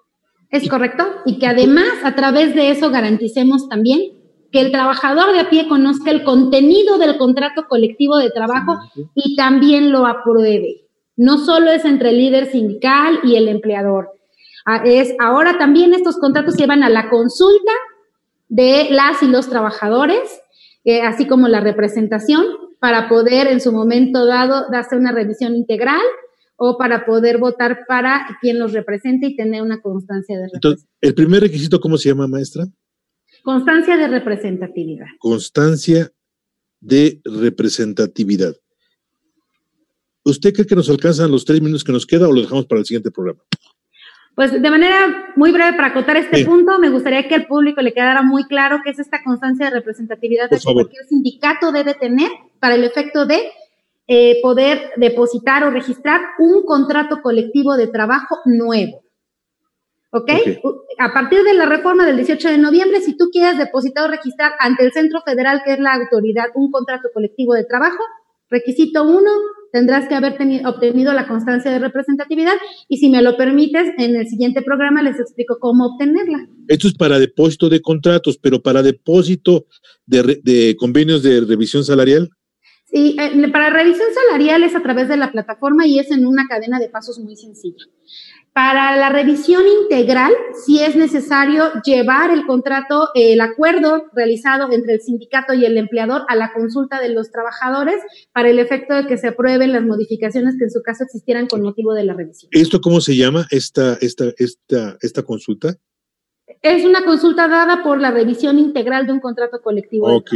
Es 0.50 0.66
correcto. 0.70 1.04
Y 1.26 1.40
que 1.40 1.48
además 1.48 1.92
a 2.06 2.16
través 2.16 2.56
de 2.56 2.70
eso 2.72 2.90
garanticemos 2.90 3.68
también 3.68 4.14
que 4.54 4.62
el 4.62 4.72
trabajador 4.72 5.34
de 5.34 5.42
a 5.42 5.50
pie 5.50 5.68
conozca 5.68 6.10
el 6.12 6.24
contenido 6.24 7.00
del 7.00 7.18
contrato 7.18 7.66
colectivo 7.68 8.16
de 8.16 8.32
trabajo 8.32 8.78
y 9.14 9.36
también 9.36 9.92
lo 9.92 10.08
apruebe. 10.08 10.87
No 11.18 11.38
solo 11.40 11.72
es 11.72 11.84
entre 11.84 12.10
el 12.12 12.18
líder 12.18 12.52
sindical 12.52 13.20
y 13.24 13.36
el 13.36 13.50
empleador. 13.50 14.12
Ah, 14.66 14.84
es 14.86 15.14
ahora 15.20 15.58
también 15.58 15.94
estos 15.94 16.18
contratos 16.18 16.56
llevan 16.56 16.84
a 16.84 16.90
la 16.90 17.10
consulta 17.10 17.72
de 18.50 18.88
las 18.92 19.22
y 19.24 19.28
los 19.28 19.50
trabajadores, 19.50 20.30
eh, 20.84 21.02
así 21.02 21.28
como 21.28 21.48
la 21.48 21.60
representación, 21.60 22.46
para 22.80 23.10
poder 23.10 23.48
en 23.48 23.60
su 23.60 23.72
momento 23.72 24.26
dado 24.26 24.70
darse 24.72 24.96
una 24.96 25.12
revisión 25.12 25.56
integral 25.56 26.02
o 26.56 26.78
para 26.78 27.06
poder 27.06 27.38
votar 27.38 27.86
para 27.88 28.28
quien 28.42 28.60
los 28.60 28.74
represente 28.74 29.28
y 29.28 29.36
tener 29.36 29.62
una 29.62 29.82
constancia 29.82 30.36
de 30.38 30.44
representatividad. 30.44 30.74
Entonces, 30.74 30.90
¿el 31.02 31.16
primer 31.16 31.42
requisito 31.42 31.80
cómo 31.80 31.98
se 31.98 32.10
llama, 32.10 32.28
maestra? 32.28 32.66
Constancia 33.44 33.96
de 33.96 34.08
representatividad. 34.08 35.08
Constancia 35.20 36.12
de 36.82 37.22
representatividad. 37.24 38.56
¿Usted 40.28 40.54
cree 40.54 40.68
que 40.68 40.76
nos 40.76 40.90
alcanzan 40.90 41.32
los 41.32 41.46
tres 41.46 41.62
minutos 41.62 41.84
que 41.84 41.94
nos 41.94 42.06
queda 42.06 42.28
o 42.28 42.34
lo 42.34 42.42
dejamos 42.42 42.66
para 42.66 42.80
el 42.80 42.86
siguiente 42.86 43.12
programa? 43.12 43.40
Pues 44.36 44.52
de 44.52 44.70
manera 44.70 45.34
muy 45.36 45.52
breve 45.52 45.74
para 45.74 45.88
acotar 45.88 46.18
este 46.18 46.46
punto, 46.46 46.78
me 46.80 46.90
gustaría 46.90 47.28
que 47.28 47.34
al 47.34 47.48
público 47.48 47.82
le 47.82 47.94
quedara 47.94 48.22
muy 48.22 48.44
claro 48.44 48.82
qué 48.84 48.92
es 48.92 49.00
esta 49.00 49.24
constancia 49.24 49.66
de 49.66 49.72
representatividad 49.72 50.50
que 50.50 50.60
cualquier 50.62 51.06
sindicato 51.06 51.72
debe 51.72 51.96
tener 51.96 52.30
para 52.60 52.76
el 52.76 52.84
efecto 52.84 53.26
de 53.26 53.40
eh, 54.08 54.40
poder 54.42 54.92
depositar 54.98 55.64
o 55.64 55.72
registrar 55.72 56.22
un 56.40 56.64
contrato 56.64 57.22
colectivo 57.22 57.78
de 57.78 57.88
trabajo 57.88 58.38
nuevo. 58.46 59.02
¿Ok? 60.12 60.30
A 61.00 61.14
partir 61.14 61.44
de 61.44 61.54
la 61.54 61.66
reforma 61.66 62.06
del 62.06 62.18
18 62.18 62.50
de 62.50 62.58
noviembre, 62.58 63.02
si 63.02 63.18
tú 63.18 63.30
quieres 63.32 63.58
depositar 63.58 64.06
o 64.06 64.12
registrar 64.12 64.54
ante 64.60 64.86
el 64.86 64.92
Centro 64.92 65.22
Federal, 65.22 65.62
que 65.66 65.74
es 65.74 65.80
la 65.80 65.94
autoridad, 65.94 66.46
un 66.54 66.70
contrato 66.72 67.10
colectivo 67.14 67.54
de 67.54 67.66
trabajo, 67.66 68.04
requisito 68.50 69.04
uno, 69.04 69.32
tendrás 69.72 70.08
que 70.08 70.16
haber 70.16 70.38
obtenido 70.66 71.14
la 71.14 71.28
constancia 71.28 71.72
de 71.72 71.80
representatividad 71.80 72.54
y 72.88 72.98
si 72.98 73.10
me 73.10 73.22
lo 73.22 73.38
permites, 73.38 73.88
en 73.98 74.16
el 74.16 74.28
siguiente 74.28 74.62
programa 74.62 75.02
les 75.04 75.20
explico 75.20 75.58
cómo 75.60 75.86
obtenerla. 75.86 76.48
Esto 76.68 76.88
es 76.88 76.94
para 76.96 77.20
depósito 77.20 77.70
de 77.70 77.82
contratos, 77.82 78.38
pero 78.42 78.62
para 78.62 78.82
depósito 78.82 79.66
de 80.06 80.76
convenios 80.80 81.24
de 81.24 81.42
revisión 81.42 81.84
salarial. 81.84 82.30
Sí, 82.90 83.18
eh, 83.20 83.50
para 83.50 83.70
revisión 83.70 84.08
salarial 84.14 84.64
es 84.64 84.74
a 84.74 84.82
través 84.82 85.10
de 85.10 85.18
la 85.18 85.32
plataforma 85.32 85.86
y 85.86 86.00
es 86.00 86.10
en 86.10 86.26
una 86.26 86.48
cadena 86.48 86.80
de 86.80 86.88
pasos 86.88 87.20
muy 87.20 87.36
sencilla. 87.36 87.84
Para 88.58 88.98
la 88.98 89.10
revisión 89.10 89.62
integral, 89.84 90.32
sí 90.66 90.80
es 90.80 90.96
necesario 90.96 91.66
llevar 91.86 92.32
el 92.32 92.48
contrato, 92.48 93.10
el 93.14 93.40
acuerdo 93.40 94.06
realizado 94.14 94.72
entre 94.72 94.96
el 94.96 95.02
sindicato 95.02 95.54
y 95.54 95.64
el 95.64 95.78
empleador 95.78 96.24
a 96.28 96.36
la 96.36 96.52
consulta 96.54 97.00
de 97.00 97.10
los 97.10 97.30
trabajadores 97.30 97.98
para 98.34 98.50
el 98.50 98.58
efecto 98.58 98.96
de 98.96 99.06
que 99.06 99.20
se 99.20 99.28
aprueben 99.28 99.74
las 99.74 99.84
modificaciones 99.84 100.56
que 100.58 100.64
en 100.64 100.72
su 100.72 100.82
caso 100.82 101.04
existieran 101.04 101.46
con 101.46 101.62
motivo 101.62 101.94
de 101.94 102.04
la 102.04 102.16
revisión. 102.16 102.50
¿Esto 102.52 102.82
cómo 102.82 103.00
se 103.00 103.16
llama, 103.16 103.46
esta, 103.52 103.94
esta, 104.02 104.26
esta, 104.40 104.98
esta 105.02 105.22
consulta? 105.22 105.76
Es 106.64 106.84
una 106.84 107.06
consulta 107.06 107.48
dada 107.48 107.84
por 107.84 108.02
la 108.02 108.10
revisión 108.10 108.58
integral 108.58 109.06
de 109.06 109.14
un 109.14 109.20
contrato 109.20 109.62
colectivo. 109.62 110.12
Ok, 110.12 110.32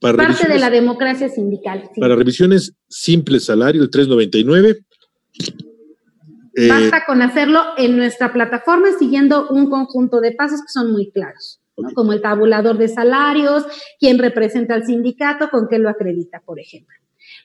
para 0.00 0.16
Parte 0.16 0.48
de 0.48 0.58
la 0.58 0.68
democracia 0.68 1.28
sindical. 1.28 1.88
Para 2.00 2.16
revisiones 2.16 2.74
simple 2.88 3.38
salario, 3.38 3.84
el 3.84 3.90
399 3.90 4.80
eh, 6.54 6.68
Basta 6.68 7.04
con 7.06 7.22
hacerlo 7.22 7.62
en 7.78 7.96
nuestra 7.96 8.32
plataforma 8.32 8.88
siguiendo 8.98 9.48
un 9.48 9.70
conjunto 9.70 10.20
de 10.20 10.32
pasos 10.32 10.60
que 10.60 10.72
son 10.72 10.92
muy 10.92 11.10
claros, 11.10 11.60
como 11.94 12.12
el 12.12 12.20
tabulador 12.20 12.76
de 12.76 12.88
salarios, 12.88 13.64
quién 13.98 14.18
representa 14.18 14.74
al 14.74 14.84
sindicato, 14.84 15.48
con 15.50 15.68
qué 15.68 15.78
lo 15.78 15.88
acredita, 15.88 16.40
por 16.44 16.60
ejemplo. 16.60 16.94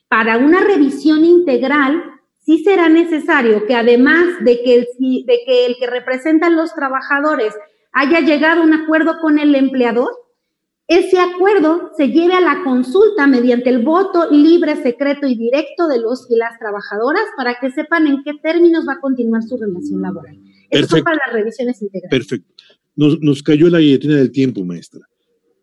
Para 0.08 0.38
una 0.38 0.62
revisión 0.62 1.24
integral, 1.24 2.04
sí 2.40 2.64
será 2.64 2.90
necesario 2.90 3.66
que 3.66 3.76
además 3.76 4.26
de 4.42 4.62
que 4.62 4.76
el, 4.76 4.88
de 5.26 5.40
que, 5.46 5.66
el 5.66 5.76
que 5.80 5.88
representa 5.88 6.48
a 6.48 6.52
los 6.52 6.74
trabajadores 6.74 7.54
haya 7.94 8.20
llegado 8.20 8.62
a 8.62 8.66
un 8.66 8.74
acuerdo 8.74 9.20
con 9.22 9.40
el 9.40 9.56
empleador, 9.56 10.12
ese 10.88 11.20
acuerdo 11.20 11.92
se 11.98 12.08
lleve 12.08 12.34
a 12.34 12.40
la 12.40 12.64
consulta 12.64 13.28
mediante 13.28 13.70
el 13.70 13.84
voto 13.84 14.32
libre, 14.32 14.82
secreto 14.82 15.28
y 15.28 15.36
directo 15.36 15.88
de 15.88 16.00
los 16.00 16.32
y 16.32 16.38
las 16.38 16.58
trabajadoras 16.60 17.24
para 17.36 17.58
que 17.60 17.72
sepan 17.72 18.08
en 18.08 18.24
qué 18.24 18.32
términos 18.42 18.86
va 18.88 18.94
a 18.94 19.02
continuar 19.02 19.44
su 19.44 19.58
relación 19.58 20.02
laboral. 20.02 20.40
Eso 20.70 21.04
para 21.04 21.18
las 21.26 21.34
revisiones 21.34 21.82
integrales. 21.82 22.10
Perfecto. 22.10 22.54
Nos, 22.96 23.44
cayó 23.44 23.70
la 23.70 23.80
guillotina 23.80 24.16
del 24.16 24.32
tiempo, 24.32 24.64
maestra. 24.64 25.02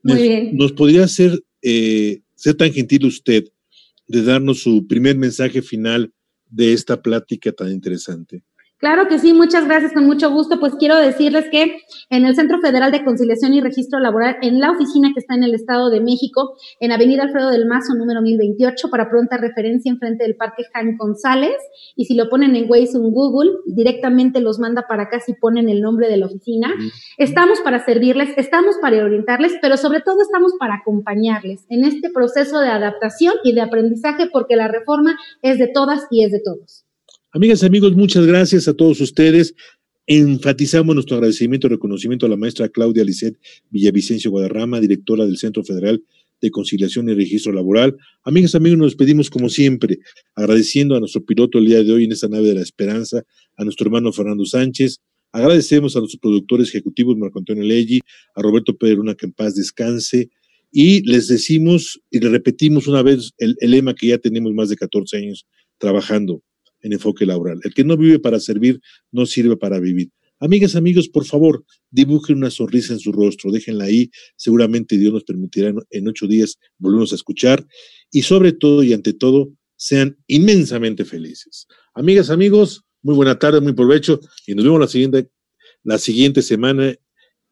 Muy 0.03 0.23
bien. 0.23 0.57
¿Nos 0.57 0.73
podría 0.73 1.05
hacer, 1.05 1.43
eh, 1.63 2.21
ser 2.35 2.55
tan 2.57 2.73
gentil 2.73 3.07
usted 3.07 3.45
de 4.07 4.23
darnos 4.23 4.61
su 4.61 4.87
primer 4.87 5.17
mensaje 5.17 5.63
final 5.63 6.13
de 6.51 6.75
esta 6.75 7.01
plática 7.01 7.51
tan 7.51 7.73
interesante? 7.73 8.45
Claro 8.79 9.07
que 9.09 9.19
sí, 9.19 9.33
muchas 9.33 9.67
gracias, 9.67 9.93
con 9.93 10.05
mucho 10.05 10.31
gusto. 10.31 10.59
Pues 10.59 10.75
quiero 10.75 10.97
decirles 10.97 11.47
que 11.51 11.79
en 12.11 12.27
el 12.27 12.35
Centro 12.35 12.59
Federal 12.61 12.91
de 12.91 13.05
Conciliación 13.05 13.55
y 13.55 13.61
Registro 13.61 14.01
Laboral, 14.01 14.37
en 14.43 14.59
la 14.59 14.73
oficina 14.73 15.13
que 15.15 15.21
está 15.21 15.35
en 15.35 15.45
el 15.45 15.55
Estado 15.55 15.91
de 15.91 16.01
México, 16.01 16.57
en 16.81 16.91
Avenida 16.91 17.23
Alfredo 17.23 17.51
del 17.51 17.67
Mazo, 17.67 17.95
número 17.95 18.21
1028, 18.21 18.91
para 18.91 19.09
pronta 19.09 19.37
referencia 19.37 19.91
enfrente 19.91 20.25
del 20.25 20.37
Parque 20.37 20.65
Jaime 20.73 20.97
González, 20.99 21.55
y 21.95 22.07
si 22.07 22.15
lo 22.15 22.29
ponen 22.29 22.57
en 22.57 22.69
Waze 22.69 22.99
o 22.99 23.05
en 23.05 23.13
Google, 23.13 23.53
directamente 23.65 24.41
los 24.41 24.59
manda 24.59 24.87
para 24.89 25.05
acá 25.05 25.21
si 25.21 25.35
ponen 25.35 25.69
el 25.69 25.81
nombre 25.81 26.09
de 26.09 26.17
la 26.17 26.27
oficina. 26.27 26.69
Estamos 27.17 27.61
para 27.61 27.85
servirles, 27.85 28.31
estamos 28.37 28.77
para 28.83 29.05
orientarles, 29.05 29.55
pero 29.63 29.77
sobre 29.77 30.01
todo 30.01 30.21
estamos 30.21 30.53
para 30.59 30.75
acompañarles 30.75 31.65
en 31.69 31.85
este 31.85 32.11
proceso 32.11 32.59
de 32.61 32.69
adaptación 32.69 33.35
y 33.45 33.55
de 33.55 33.61
aprendizaje, 33.61 34.29
porque 34.33 34.57
la 34.57 34.67
reforma 34.67 35.17
es 35.43 35.59
de 35.59 35.69
todas 35.69 36.07
y 36.11 36.25
es 36.25 36.33
de 36.33 36.41
todos. 36.45 36.84
Amigas 37.37 37.65
y 37.65 37.67
amigos, 37.67 37.97
muchas 37.97 38.25
gracias 38.27 38.69
a 38.69 38.75
todos 38.75 39.01
ustedes. 39.01 39.57
Enfatizamos 40.07 40.95
nuestro 40.95 41.17
agradecimiento 41.17 41.67
y 41.67 41.71
reconocimiento 41.71 42.27
a 42.27 42.29
la 42.29 42.37
maestra 42.37 42.69
Claudia 42.69 43.03
Lisset 43.03 43.37
Villavicencio 43.71 44.31
Guadarrama, 44.31 44.79
directora 44.79 45.27
del 45.27 45.37
Centro 45.37 45.65
Federal 45.65 46.01
de 46.41 46.51
Conciliación 46.53 47.09
y 47.09 47.15
Registro 47.15 47.53
Laboral. 47.53 47.97
Amigas 48.23 48.55
y 48.55 48.59
amigos, 48.59 48.79
nos 48.79 48.87
despedimos 48.93 49.31
como 49.31 49.49
siempre, 49.49 49.99
agradeciendo 50.37 50.95
a 50.95 51.01
nuestro 51.01 51.25
piloto 51.25 51.59
el 51.59 51.67
día 51.67 51.83
de 51.83 51.93
hoy 51.93 52.05
en 52.05 52.13
esta 52.13 52.29
nave 52.29 52.47
de 52.47 52.55
la 52.55 52.63
esperanza, 52.63 53.25
a 53.57 53.65
nuestro 53.65 53.87
hermano 53.89 54.13
Fernando 54.13 54.45
Sánchez. 54.47 55.01
Agradecemos 55.33 55.97
a 55.97 55.99
nuestros 55.99 56.21
productores 56.21 56.69
ejecutivos, 56.69 57.17
Marco 57.17 57.41
Antonio 57.41 57.65
Leggi, 57.65 57.99
a 58.37 58.43
Roberto 58.43 58.77
Pedruna, 58.77 59.17
que 59.17 59.27
en 59.27 59.33
paz 59.33 59.57
descanse. 59.57 60.31
Y 60.71 61.03
les 61.03 61.27
decimos 61.27 62.01
y 62.13 62.21
le 62.21 62.29
repetimos 62.29 62.87
una 62.87 63.03
vez 63.03 63.33
el, 63.39 63.57
lema 63.61 63.93
que 63.97 64.07
ya 64.07 64.19
tenemos 64.19 64.53
más 64.53 64.69
de 64.69 64.77
14 64.77 65.17
años 65.17 65.47
trabajando 65.79 66.45
en 66.85 66.93
enfoque 66.93 67.27
laboral. 67.27 67.61
El 67.65 67.75
que 67.75 67.83
no 67.83 67.97
vive 67.97 68.21
para 68.21 68.39
servir 68.39 68.81
no 69.11 69.27
sirve 69.27 69.57
para 69.57 69.81
vivir. 69.81 70.11
Amigas, 70.39 70.77
amigos, 70.77 71.09
por 71.09 71.25
favor, 71.25 71.65
dibujen 71.91 72.37
una 72.37 72.51
sonrisa 72.51 72.93
en 72.93 72.99
su 72.99 73.13
rostro, 73.13 73.51
déjenla 73.51 73.85
ahí. 73.85 74.11
Seguramente 74.37 74.99
Dios 74.99 75.13
nos 75.13 75.25
permitirá 75.25 75.73
en 75.91 76.09
ocho 76.09 76.27
días 76.27 76.59
volvernos 76.79 77.13
a 77.13 77.15
escuchar 77.15 77.67
y 78.11 78.23
sobre 78.23 78.53
todo 78.53 78.83
y 78.83 78.93
ante 78.93 79.15
todo, 79.15 79.53
sean 79.77 80.19
inmensamente 80.27 81.05
felices. 81.05 81.67
Amigas, 81.95 82.31
amigos, 82.31 82.85
muy 83.03 83.15
buena 83.15 83.39
tarde, 83.39 83.61
muy 83.61 83.73
provecho 83.73 84.21
y 84.47 84.55
nos 84.55 84.65
vemos 84.65 84.81
la 84.81 84.89
siguiente, 84.89 85.31
la 85.83 85.99
siguiente 85.99 86.43
semana 86.43 86.95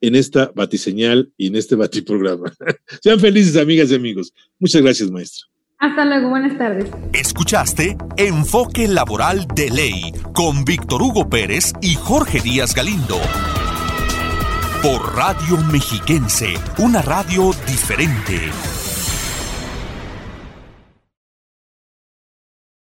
en 0.01 0.17
esta 0.17 0.53
batiseñal 0.55 1.33
y 1.37 1.47
en 1.47 1.57
este 1.57 1.77
batiprograma. 1.77 2.53
sean 3.03 3.21
felices, 3.21 3.57
amigas 3.57 3.91
y 3.91 3.95
amigos. 3.95 4.35
Muchas 4.59 4.83
gracias, 4.83 5.11
maestra. 5.11 5.52
Hasta 5.83 6.05
luego, 6.05 6.29
buenas 6.29 6.57
tardes. 6.57 6.89
Escuchaste 7.13 7.97
Enfoque 8.17 8.87
Laboral 8.87 9.49
de 9.49 9.69
Ley 9.69 10.13
con 10.33 10.65
Víctor 10.65 11.03
Hugo 11.03 11.29
Pérez 11.29 11.73
y 11.81 11.97
Jorge 11.97 12.41
Díaz 12.41 12.73
Galindo. 12.73 13.19
Por 14.81 15.17
Radio 15.17 15.57
Mexiquense, 15.73 16.55
una 16.79 17.03
radio 17.03 17.51
diferente. 17.67 18.82